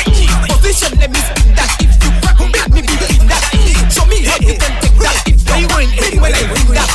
position, 0.51 0.91
let 0.99 1.09
me 1.11 1.19
spin 1.23 1.55
that. 1.55 1.71
If 1.79 1.95
you 2.03 2.11
crack 2.19 2.39
bend 2.43 2.71
me 2.75 2.81
between 2.83 3.25
that. 3.31 3.43
Show 3.91 4.05
me 4.11 4.27
how 4.27 4.37
you 4.43 4.55
can 4.59 4.73
take 4.83 4.97
that. 4.99 5.15
If 5.31 5.39
your 5.47 5.63
back 5.63 6.13
well 6.19 6.35
I 6.35 6.43
in 6.43 6.69
that 6.75 6.91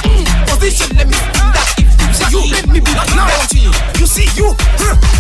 position, 0.49 0.91
let 1.01 1.09
me 1.09 1.17
spin 1.17 1.49
that. 1.57 1.69
If 1.81 1.89
you 2.29 2.41
you 2.41 2.41
bend 2.53 2.69
me 2.69 2.81
between 2.85 3.17
that. 3.17 3.49
You 3.97 4.07
see, 4.07 4.29
you, 4.37 4.53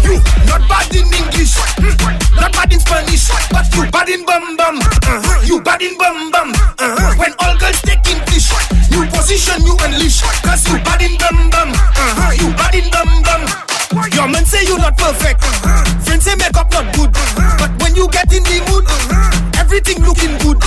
you, 0.05 0.20
not 0.47 0.62
bad 0.68 0.93
in 0.93 1.09
English, 1.09 1.57
not 2.37 2.53
bad 2.53 2.72
in 2.72 2.81
Spanish, 2.81 3.28
but 3.49 3.66
you 3.72 3.91
bad 3.91 4.09
in 4.09 4.24
bum 4.24 4.60
bad 5.81 5.93
in 5.93 5.97
bum 5.97 6.31
bum. 6.31 6.53
Uh-huh. 6.78 7.14
When 7.16 7.33
all 7.41 7.57
girls 7.57 7.81
take 7.83 8.05
English, 8.05 8.53
you 8.93 9.07
position, 9.09 9.64
you 9.64 9.76
unleash, 9.81 10.20
cause 10.45 10.68
you 10.68 10.76
bad 10.85 11.01
in 11.01 11.16
bum 11.16 11.51
bum. 11.51 11.70
Uh-huh, 11.72 12.33
you 12.37 12.53
bad 12.55 12.74
in 12.74 12.91
bum 12.91 13.22
bum. 13.24 13.43
Your 14.12 14.28
man 14.28 14.45
say 14.45 14.64
you 14.64 14.76
not 14.78 14.97
perfect, 14.97 15.41
uh-huh. 15.41 15.85
friends 16.05 16.24
say 16.24 16.37
makeup 16.37 16.70
not 16.72 16.85
good, 16.95 17.11
uh-huh. 17.11 17.57
but 17.59 17.72
when 17.83 17.97
you 17.97 18.09
get 18.11 18.33
in 18.33 18.43
the 18.45 18.59
mood, 18.68 18.85
uh-huh. 18.85 19.61
everything 19.61 20.05
looking 20.05 20.37
good. 20.45 20.61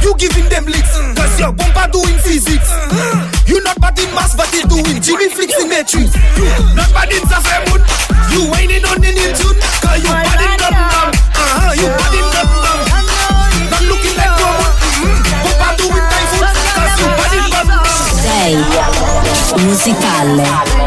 You 0.00 0.16
giving 0.16 0.48
them 0.48 0.64
licks, 0.64 0.96
cause 1.12 1.38
your 1.38 1.52
bumper 1.52 1.86
doing 1.92 2.18
physics. 2.24 2.70
You 3.44 3.60
not 3.62 3.78
bad 3.80 3.98
in 3.98 4.08
mass, 4.14 4.34
but 4.34 4.48
you 4.56 4.64
doing 4.64 5.02
Jimmy 5.02 5.28
flicks 5.28 5.56
in 5.60 5.68
matrix. 5.68 6.16
You 6.40 6.48
not 6.72 6.88
bad 6.96 7.12
in 7.12 7.20
Safari 7.28 7.69
musicalle. 19.80 20.79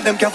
Original, 0.00 0.14
them 0.14 0.18
can 0.18 0.30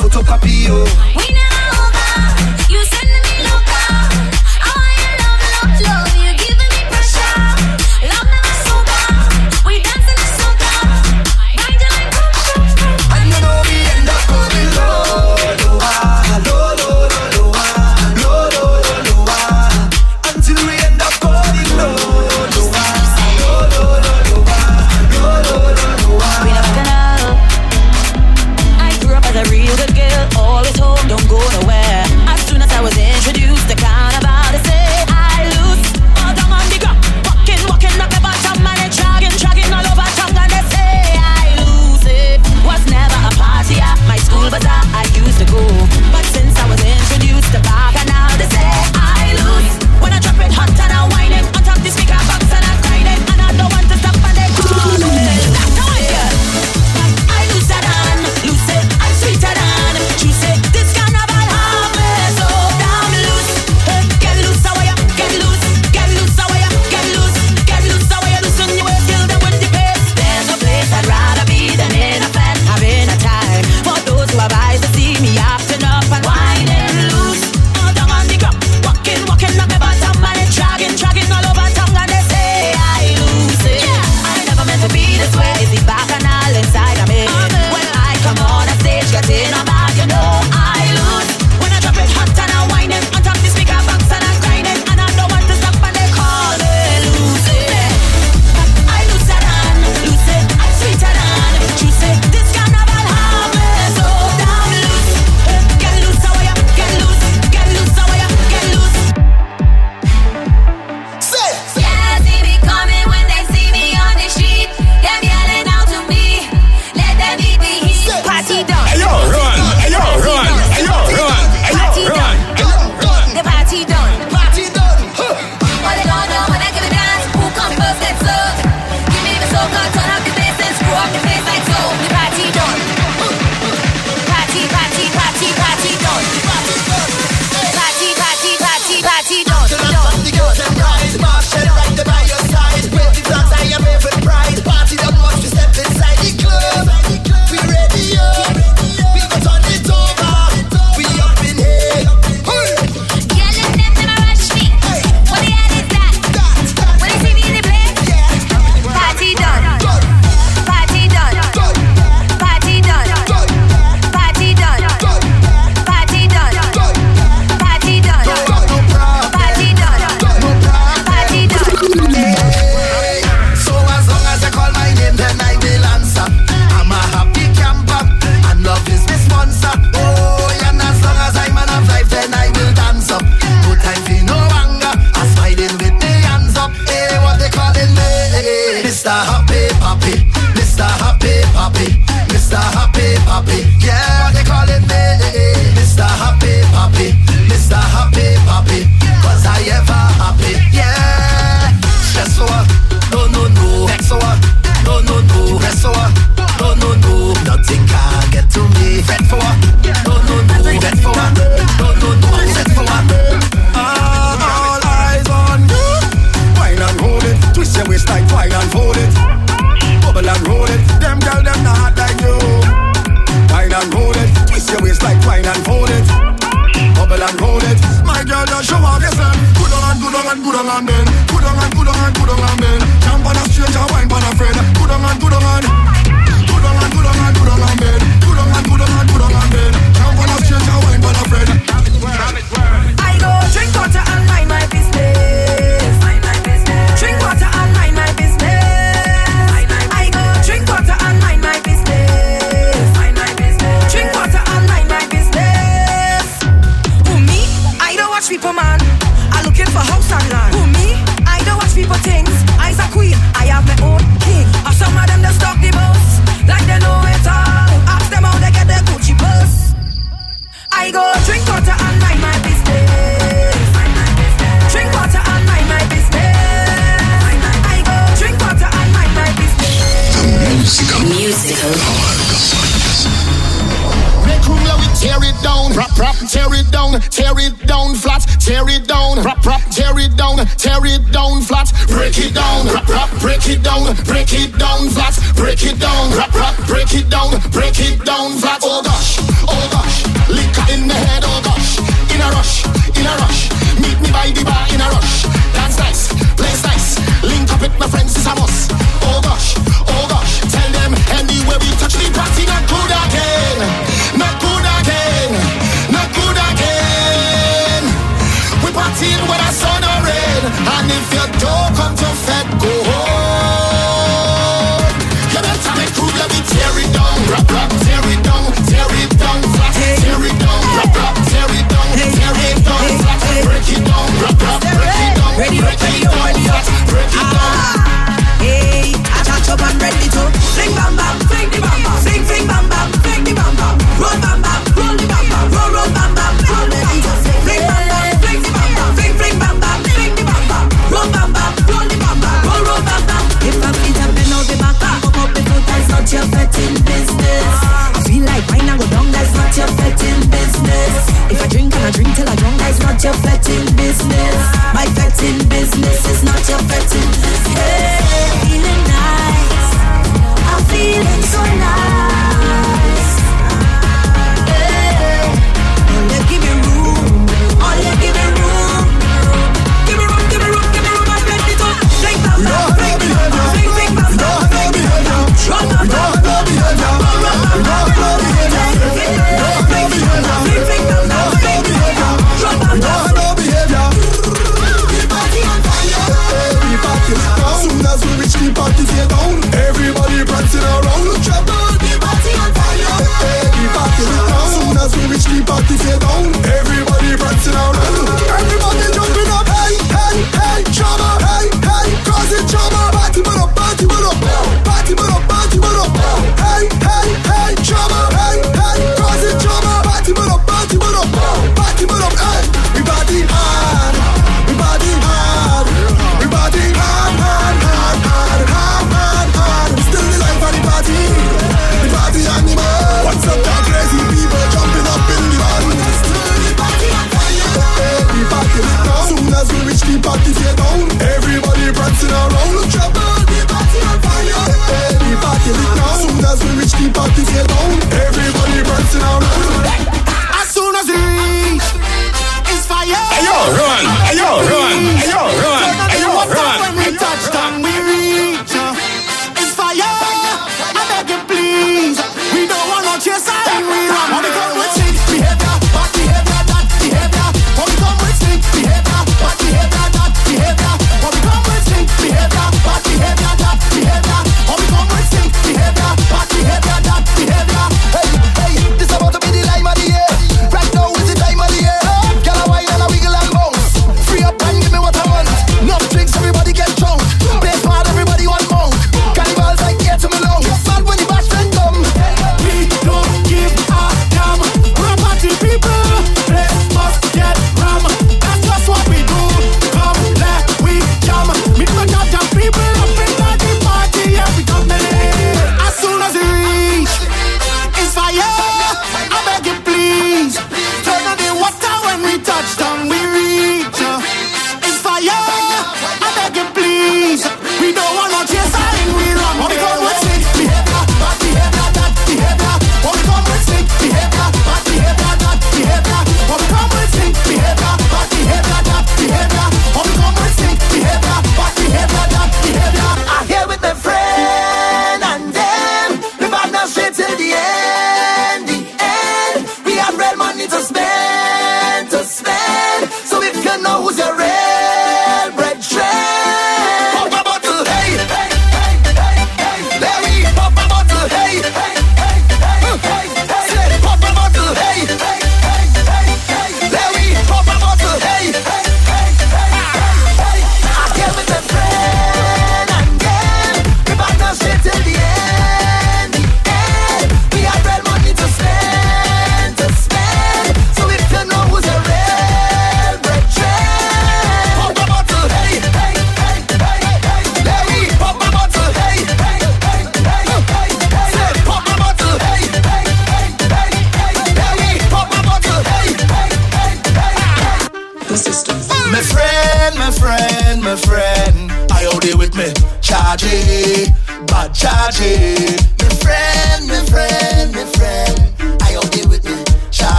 down, 290.38 290.48
tear 290.58 290.86
it 290.86 291.12
down 291.12 291.42
flat, 291.42 291.72
break 291.88 292.18
it 292.18 292.34
down, 292.34 292.68
rap, 292.68 292.88
rap, 292.88 293.10
break 293.20 293.48
it 293.48 293.64
down, 293.64 293.96
break 294.06 294.34
it 294.34 294.58
down 294.58 294.90
flat, 294.90 295.18
break 295.36 295.64
it 295.64 295.80
down, 295.80 296.12
rap, 296.18 296.34
rap, 296.34 296.56
break 296.68 296.94
it 296.94 297.10
down, 297.10 297.32
break 297.52 297.80
it 297.80 298.04
down 298.06 298.38
flat. 298.38 298.60
Oh 298.64 298.82
gosh, 298.84 299.20
oh 299.48 299.68
gosh, 299.72 300.06
liquor 300.30 300.74
in 300.74 300.88
the 300.88 300.94
head, 300.94 301.24
oh 301.26 301.42
gosh, 301.44 301.80
in 302.14 302.22
a 302.22 302.30
rush 302.32 302.85